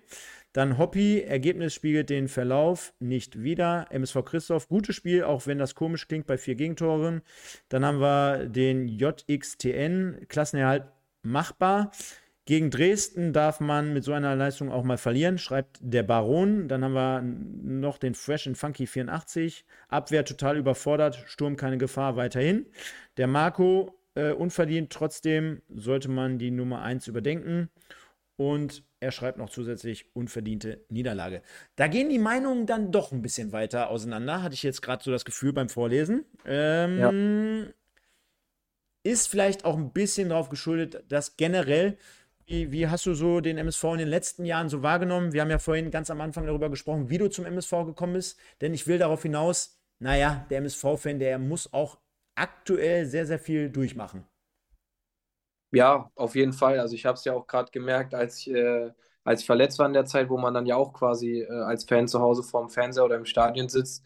[0.53, 3.87] Dann Hoppy, Ergebnis spiegelt den Verlauf nicht wieder.
[3.91, 7.21] MSV Christoph, gutes Spiel, auch wenn das komisch klingt bei vier Gegentoren.
[7.69, 10.85] Dann haben wir den JXTN, Klassenerhalt
[11.21, 11.91] machbar.
[12.47, 16.69] Gegen Dresden darf man mit so einer Leistung auch mal verlieren, schreibt der Baron.
[16.69, 19.65] Dann haben wir noch den Fresh and Funky 84.
[19.89, 22.65] Abwehr total überfordert, Sturm keine Gefahr weiterhin.
[23.17, 27.69] Der Marco äh, unverdient, trotzdem sollte man die Nummer 1 überdenken.
[28.37, 31.41] Und er schreibt noch zusätzlich unverdiente Niederlage.
[31.75, 35.11] Da gehen die Meinungen dann doch ein bisschen weiter auseinander, hatte ich jetzt gerade so
[35.11, 36.23] das Gefühl beim Vorlesen.
[36.45, 37.73] Ähm, ja.
[39.03, 41.97] Ist vielleicht auch ein bisschen darauf geschuldet, dass generell,
[42.45, 45.33] wie, wie, hast du so den MSV in den letzten Jahren so wahrgenommen?
[45.33, 48.39] Wir haben ja vorhin ganz am Anfang darüber gesprochen, wie du zum MSV gekommen bist.
[48.61, 51.97] Denn ich will darauf hinaus, naja, der MSV-Fan, der muss auch
[52.35, 54.25] aktuell sehr, sehr viel durchmachen.
[55.71, 56.79] Ja, auf jeden Fall.
[56.79, 58.91] Also ich habe es ja auch gerade gemerkt, als ich, äh,
[59.23, 61.83] als ich verletzt war in der Zeit, wo man dann ja auch quasi äh, als
[61.83, 64.05] Fan zu Hause vorm Fernseher oder im Stadion sitzt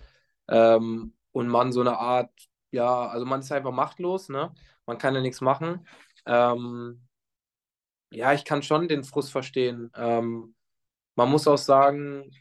[0.50, 2.32] ähm, und man so eine Art,
[2.72, 4.52] ja, also man ist einfach machtlos, ne?
[4.88, 5.86] Man kann ja nichts machen.
[6.26, 7.02] Ähm,
[8.12, 9.92] ja, ich kann schon den Frust verstehen.
[9.96, 10.56] Ähm,
[11.16, 12.32] man muss auch sagen,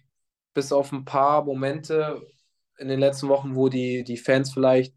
[0.55, 2.23] bis auf ein paar Momente
[2.79, 4.95] in den letzten Wochen, wo die, die Fans vielleicht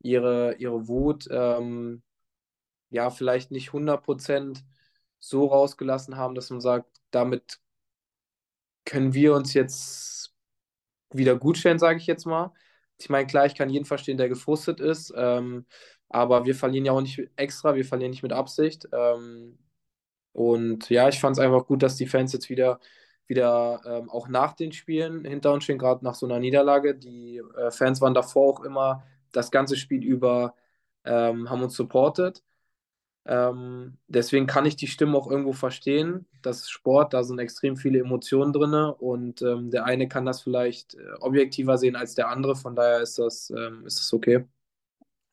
[0.00, 2.02] ihre, ihre Wut ähm,
[2.92, 4.64] ja, vielleicht nicht 100%
[5.18, 7.60] so rausgelassen haben, dass man sagt, damit
[8.84, 10.34] können wir uns jetzt
[11.12, 12.52] wieder gut stellen, sage ich jetzt mal.
[12.98, 15.66] Ich meine, klar, ich kann jeden verstehen, der gefrustet ist, ähm,
[16.08, 18.88] aber wir verlieren ja auch nicht extra, wir verlieren nicht mit Absicht.
[18.92, 19.58] Ähm,
[20.32, 22.80] und ja, ich fand es einfach gut, dass die Fans jetzt wieder,
[23.26, 26.94] wieder ähm, auch nach den Spielen hinter uns stehen, gerade nach so einer Niederlage.
[26.96, 30.54] Die äh, Fans waren davor auch immer das ganze Spiel über,
[31.04, 32.42] ähm, haben uns supportet.
[33.24, 36.26] Ähm, deswegen kann ich die Stimme auch irgendwo verstehen.
[36.42, 40.42] Das ist Sport, da sind extrem viele Emotionen drin und ähm, der eine kann das
[40.42, 42.56] vielleicht äh, objektiver sehen als der andere.
[42.56, 44.44] Von daher ist das, ähm, ist das okay.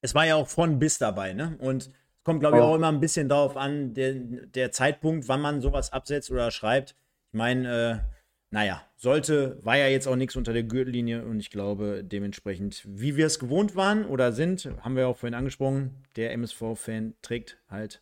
[0.01, 1.57] Es war ja auch von bis dabei, ne?
[1.59, 5.41] Und es kommt, glaube ich, auch immer ein bisschen darauf an, der, der Zeitpunkt, wann
[5.41, 6.95] man sowas absetzt oder schreibt.
[7.31, 8.18] Ich meine, äh,
[8.51, 13.15] naja, sollte, war ja jetzt auch nichts unter der Gürtellinie und ich glaube dementsprechend, wie
[13.15, 18.01] wir es gewohnt waren oder sind, haben wir auch vorhin angesprochen, der MSV-Fan trägt halt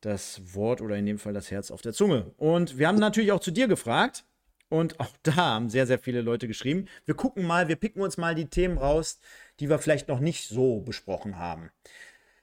[0.00, 2.32] das Wort oder in dem Fall das Herz auf der Zunge.
[2.36, 4.24] Und wir haben natürlich auch zu dir gefragt
[4.68, 6.86] und auch da haben sehr, sehr viele Leute geschrieben.
[7.04, 9.20] Wir gucken mal, wir picken uns mal die Themen raus,
[9.60, 11.70] die wir vielleicht noch nicht so besprochen haben.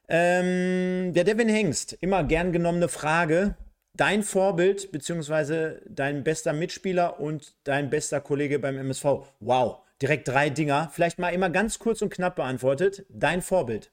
[0.08, 3.56] Ähm, der Devin Hengst, immer gern genommene Frage
[3.94, 9.06] dein Vorbild beziehungsweise dein bester Mitspieler und dein bester Kollege beim MSV.
[9.40, 10.90] Wow, direkt drei Dinger.
[10.94, 13.06] Vielleicht mal immer ganz kurz und knapp beantwortet.
[13.10, 13.92] Dein Vorbild.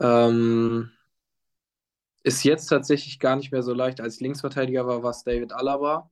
[0.00, 0.90] Ähm,
[2.22, 4.00] ist jetzt tatsächlich gar nicht mehr so leicht.
[4.00, 6.10] Als Linksverteidiger war was David Alaba.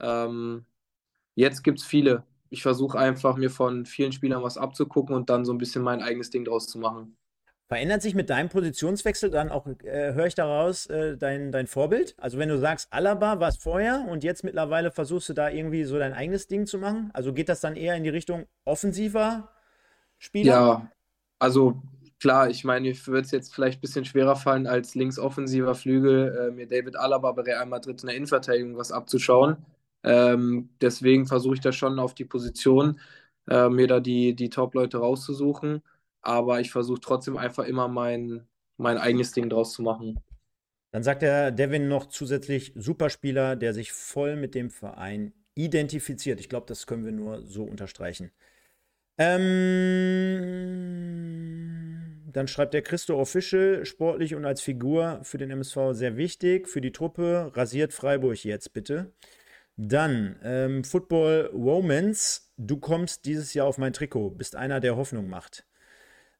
[0.00, 0.66] Ähm,
[1.34, 2.24] jetzt gibt es viele.
[2.50, 6.02] Ich versuche einfach, mir von vielen Spielern was abzugucken und dann so ein bisschen mein
[6.02, 7.16] eigenes Ding draus zu machen.
[7.68, 12.14] Verändert sich mit deinem Positionswechsel dann auch, äh, höre ich daraus, äh, dein, dein Vorbild?
[12.16, 15.82] Also wenn du sagst, Alaba war es vorher und jetzt mittlerweile versuchst du da irgendwie
[15.82, 17.10] so dein eigenes Ding zu machen?
[17.12, 19.48] Also geht das dann eher in die Richtung offensiver
[20.18, 20.52] Spieler?
[20.52, 20.92] Ja,
[21.40, 21.82] also
[22.20, 26.36] klar, ich meine, mir würde es jetzt vielleicht ein bisschen schwerer fallen, als linksoffensiver Flügel
[26.38, 29.56] äh, mir David Alaba bei Real Madrid in der Innenverteidigung was abzuschauen.
[30.04, 33.00] Ähm, deswegen versuche ich da schon auf die Position,
[33.50, 35.82] äh, mir da die, die Top-Leute rauszusuchen
[36.26, 38.46] aber ich versuche trotzdem einfach immer mein,
[38.76, 40.20] mein eigenes Ding draus zu machen.
[40.90, 46.40] Dann sagt der Devin noch zusätzlich Superspieler, der sich voll mit dem Verein identifiziert.
[46.40, 48.32] Ich glaube, das können wir nur so unterstreichen.
[49.18, 49.46] Ähm,
[52.32, 56.68] dann schreibt der Christo Official, sportlich und als Figur für den MSV sehr wichtig.
[56.68, 59.12] Für die Truppe rasiert Freiburg jetzt bitte.
[59.76, 65.28] Dann ähm, Football Romance, du kommst dieses Jahr auf mein Trikot, bist einer, der Hoffnung
[65.28, 65.66] macht.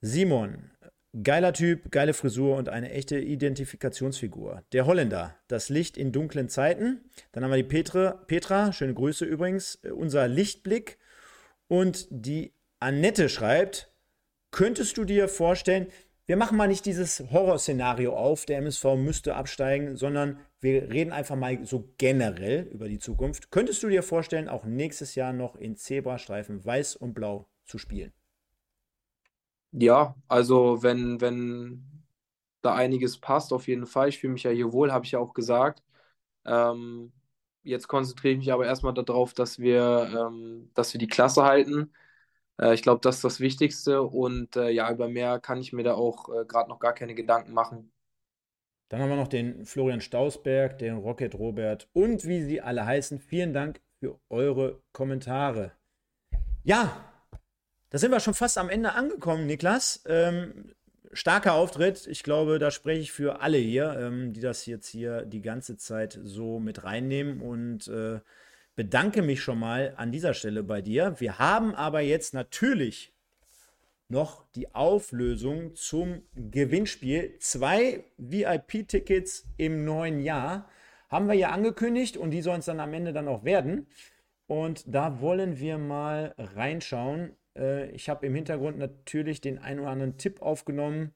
[0.00, 0.70] Simon,
[1.22, 4.62] geiler Typ, geile Frisur und eine echte Identifikationsfigur.
[4.72, 7.00] Der Holländer, das Licht in dunklen Zeiten.
[7.32, 10.98] Dann haben wir die Petra, Petra schöne Grüße übrigens, äh, unser Lichtblick.
[11.68, 13.90] Und die Annette schreibt,
[14.50, 15.88] könntest du dir vorstellen,
[16.26, 21.36] wir machen mal nicht dieses Horrorszenario auf, der MSV müsste absteigen, sondern wir reden einfach
[21.36, 23.50] mal so generell über die Zukunft.
[23.50, 28.12] Könntest du dir vorstellen, auch nächstes Jahr noch in Zebrastreifen weiß und blau zu spielen?
[29.78, 32.04] Ja, also wenn, wenn
[32.62, 34.08] da einiges passt, auf jeden Fall.
[34.08, 35.82] Ich fühle mich ja hier wohl, habe ich ja auch gesagt.
[36.46, 37.12] Ähm,
[37.62, 41.92] jetzt konzentriere ich mich aber erstmal darauf, dass wir, ähm, dass wir die Klasse halten.
[42.58, 45.82] Äh, ich glaube, das ist das Wichtigste und äh, ja, über mehr kann ich mir
[45.84, 47.92] da auch äh, gerade noch gar keine Gedanken machen.
[48.88, 53.18] Dann haben wir noch den Florian Stausberg, den Rocket Robert und wie sie alle heißen.
[53.18, 55.72] Vielen Dank für eure Kommentare.
[56.62, 57.15] Ja,
[57.96, 60.04] da sind wir schon fast am Ende angekommen, Niklas.
[60.06, 60.74] Ähm,
[61.14, 62.06] starker Auftritt.
[62.06, 65.78] Ich glaube, da spreche ich für alle hier, ähm, die das jetzt hier die ganze
[65.78, 68.20] Zeit so mit reinnehmen und äh,
[68.74, 71.14] bedanke mich schon mal an dieser Stelle bei dir.
[71.20, 73.14] Wir haben aber jetzt natürlich
[74.10, 77.38] noch die Auflösung zum Gewinnspiel.
[77.38, 80.68] Zwei VIP-Tickets im neuen Jahr
[81.08, 83.86] haben wir ja angekündigt und die sollen es dann am Ende dann auch werden.
[84.48, 87.34] Und da wollen wir mal reinschauen.
[87.56, 91.14] Äh, ich habe im Hintergrund natürlich den einen oder anderen Tipp aufgenommen,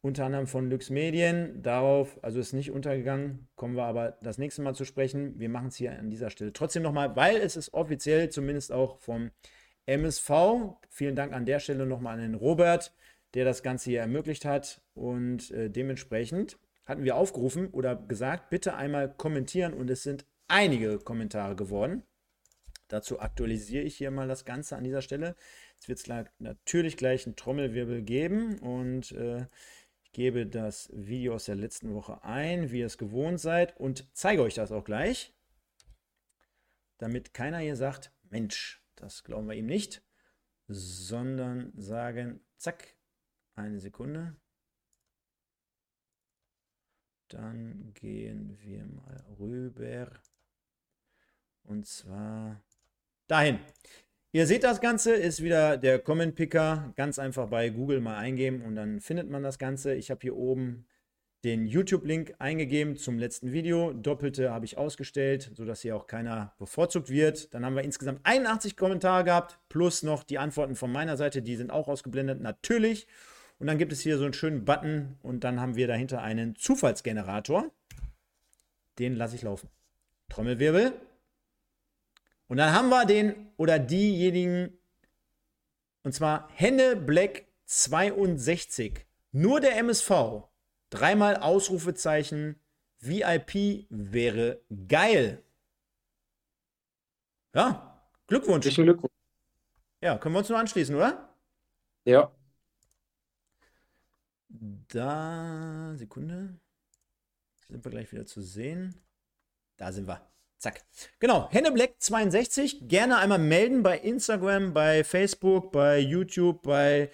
[0.00, 1.62] unter anderem von Lux Medien.
[1.62, 5.38] Darauf, also ist nicht untergegangen, kommen wir aber das nächste Mal zu sprechen.
[5.38, 8.98] Wir machen es hier an dieser Stelle trotzdem nochmal, weil es ist offiziell, zumindest auch
[8.98, 9.30] vom
[9.86, 10.30] MSV.
[10.90, 12.92] Vielen Dank an der Stelle nochmal an den Robert,
[13.34, 14.82] der das Ganze hier ermöglicht hat.
[14.94, 19.74] Und äh, dementsprechend hatten wir aufgerufen oder gesagt, bitte einmal kommentieren.
[19.74, 22.02] Und es sind einige Kommentare geworden.
[22.88, 25.34] Dazu aktualisiere ich hier mal das Ganze an dieser Stelle.
[25.76, 29.46] Jetzt wird es natürlich gleich einen Trommelwirbel geben und äh,
[30.02, 34.08] ich gebe das Video aus der letzten Woche ein, wie ihr es gewohnt seid und
[34.14, 35.34] zeige euch das auch gleich,
[36.98, 40.02] damit keiner hier sagt, Mensch, das glauben wir ihm nicht,
[40.68, 42.96] sondern sagen, zack,
[43.54, 44.36] eine Sekunde.
[47.28, 50.20] Dann gehen wir mal rüber.
[51.64, 52.62] Und zwar
[53.26, 53.58] dahin.
[54.36, 56.92] Ihr seht das Ganze, ist wieder der Comment Picker.
[56.94, 59.94] Ganz einfach bei Google mal eingeben und dann findet man das Ganze.
[59.94, 60.84] Ich habe hier oben
[61.42, 63.94] den YouTube-Link eingegeben zum letzten Video.
[63.94, 67.54] Doppelte habe ich ausgestellt, sodass hier auch keiner bevorzugt wird.
[67.54, 71.56] Dann haben wir insgesamt 81 Kommentare gehabt, plus noch die Antworten von meiner Seite, die
[71.56, 73.06] sind auch ausgeblendet, natürlich.
[73.58, 76.56] Und dann gibt es hier so einen schönen Button und dann haben wir dahinter einen
[76.56, 77.70] Zufallsgenerator.
[78.98, 79.70] Den lasse ich laufen.
[80.28, 80.92] Trommelwirbel.
[82.48, 84.78] Und dann haben wir den oder diejenigen,
[86.02, 89.04] und zwar Henne Black 62.
[89.32, 90.48] Nur der MSV.
[90.90, 92.60] Dreimal Ausrufezeichen.
[93.00, 95.42] VIP wäre geil.
[97.54, 98.64] Ja, Glückwunsch.
[98.64, 99.12] Herzlichen Glückwunsch.
[100.00, 101.34] Ja, können wir uns nur anschließen, oder?
[102.04, 102.30] Ja.
[104.48, 106.60] Da, Sekunde.
[107.66, 108.94] Sind wir gleich wieder zu sehen.
[109.76, 110.20] Da sind wir.
[110.58, 110.84] Zack.
[111.20, 112.88] Genau, Henne Black 62.
[112.88, 117.10] Gerne einmal melden bei Instagram, bei Facebook, bei YouTube, bei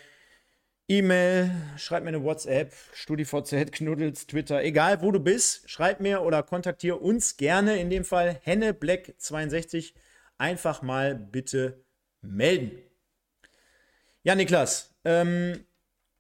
[0.88, 1.50] E-Mail.
[1.76, 5.68] Schreib mir eine WhatsApp, StudiVZ, Knuddels, Twitter, egal wo du bist.
[5.68, 7.80] Schreib mir oder kontaktiere uns gerne.
[7.80, 9.94] In dem Fall Henne Black 62.
[10.38, 11.84] Einfach mal bitte
[12.20, 12.72] melden.
[14.22, 15.64] Ja, Niklas, ähm,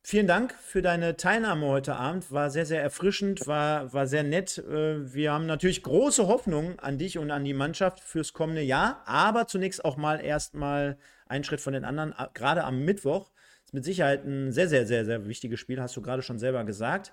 [0.02, 2.30] vielen Dank für deine Teilnahme heute Abend.
[2.30, 4.58] War sehr, sehr erfrischend, war, war sehr nett.
[4.58, 9.02] Äh, wir haben natürlich große Hoffnungen an dich und an die Mannschaft fürs kommende Jahr,
[9.06, 12.14] aber zunächst auch mal erstmal einen Schritt von den anderen.
[12.34, 13.30] Gerade am Mittwoch
[13.64, 16.64] ist mit Sicherheit ein sehr, sehr, sehr, sehr wichtiges Spiel, hast du gerade schon selber
[16.64, 17.12] gesagt.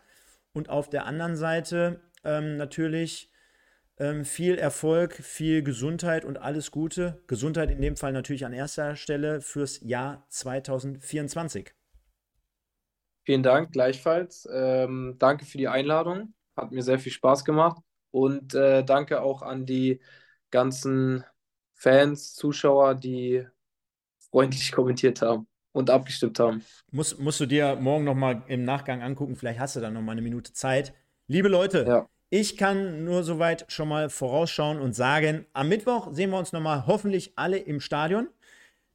[0.52, 3.32] Und auf der anderen Seite ähm, natürlich
[4.00, 7.22] ähm, viel Erfolg, viel Gesundheit und alles Gute.
[7.28, 11.74] Gesundheit in dem Fall natürlich an erster Stelle fürs Jahr 2024.
[13.30, 14.50] Vielen Dank, gleichfalls.
[14.52, 16.34] Ähm, danke für die Einladung.
[16.58, 17.80] Hat mir sehr viel Spaß gemacht.
[18.10, 20.00] Und äh, danke auch an die
[20.50, 21.24] ganzen
[21.76, 23.46] Fans, Zuschauer, die
[24.32, 26.66] freundlich kommentiert haben und abgestimmt haben.
[26.90, 29.36] Muss, musst du dir morgen nochmal im Nachgang angucken.
[29.36, 30.96] Vielleicht hast du dann nochmal eine Minute Zeit.
[31.28, 32.10] Liebe Leute, ja.
[32.32, 36.88] Ich kann nur soweit schon mal vorausschauen und sagen, am Mittwoch sehen wir uns nochmal
[36.88, 38.28] hoffentlich alle im Stadion.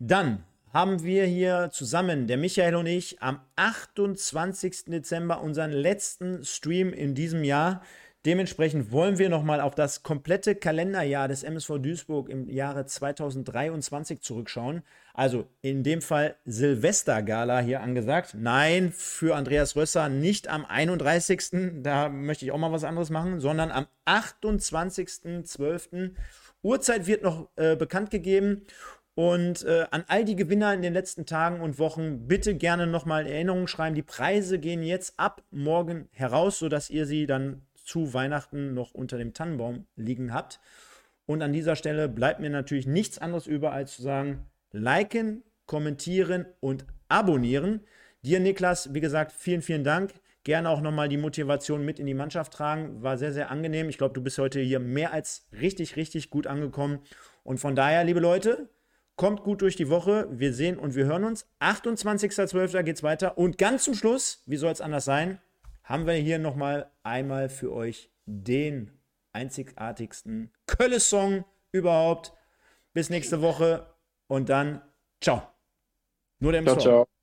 [0.01, 0.43] Dann
[0.75, 4.87] haben wir hier zusammen, der Michael und ich, am 28.
[4.87, 7.81] Dezember unseren letzten Stream in diesem Jahr.
[8.27, 14.83] Dementsprechend wollen wir nochmal auf das komplette Kalenderjahr des MSV Duisburg im Jahre 2023 zurückschauen.
[15.13, 18.35] Also in dem Fall Silvestergala hier angesagt.
[18.37, 21.83] Nein, für Andreas Rösser nicht am 31.
[21.85, 26.15] Da möchte ich auch mal was anderes machen, sondern am 28.12.
[26.65, 28.63] Uhrzeit wird noch äh, bekannt gegeben.
[29.15, 33.27] Und äh, an all die Gewinner in den letzten Tagen und Wochen bitte gerne nochmal
[33.27, 33.95] Erinnerungen schreiben.
[33.95, 39.17] Die Preise gehen jetzt ab morgen heraus, sodass ihr sie dann zu Weihnachten noch unter
[39.17, 40.59] dem Tannenbaum liegen habt.
[41.27, 46.47] Und an dieser Stelle bleibt mir natürlich nichts anderes über, als zu sagen, liken, kommentieren
[46.61, 47.81] und abonnieren.
[48.23, 50.13] Dir, Niklas, wie gesagt, vielen, vielen Dank.
[50.43, 53.03] Gerne auch nochmal die Motivation mit in die Mannschaft tragen.
[53.03, 53.89] War sehr, sehr angenehm.
[53.89, 56.99] Ich glaube, du bist heute hier mehr als richtig, richtig gut angekommen.
[57.45, 58.69] Und von daher, liebe Leute,
[59.17, 60.27] kommt gut durch die Woche.
[60.31, 61.47] Wir sehen und wir hören uns.
[61.61, 62.83] 28.12.
[62.83, 63.39] geht es weiter.
[63.39, 65.41] Und ganz zum Schluss, wie soll es anders sein,
[65.83, 68.91] haben wir hier nochmal einmal für euch den
[69.33, 72.33] einzigartigsten Kölle-Song überhaupt.
[72.93, 73.87] Bis nächste Woche
[74.29, 74.81] und dann
[75.21, 75.43] ciao.
[76.39, 76.63] Nur der.
[76.63, 77.14] Ciao, ciao.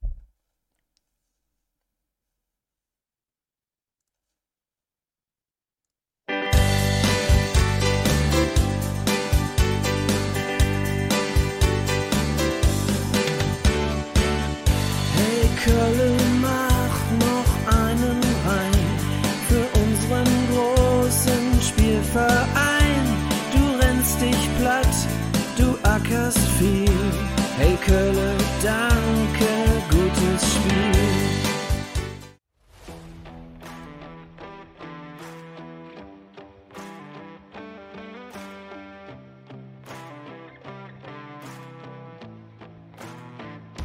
[28.63, 29.49] Danke,
[29.89, 30.91] gutes Spiel.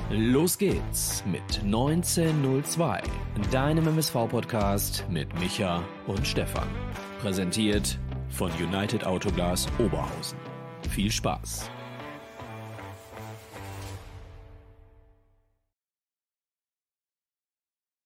[0.08, 3.02] Los geht's mit 1902,
[3.50, 6.68] deinem MSV-Podcast mit Micha und Stefan.
[7.20, 7.98] Präsentiert
[8.28, 10.38] von United Autoglas Oberhausen.
[10.90, 11.70] Viel Spaß!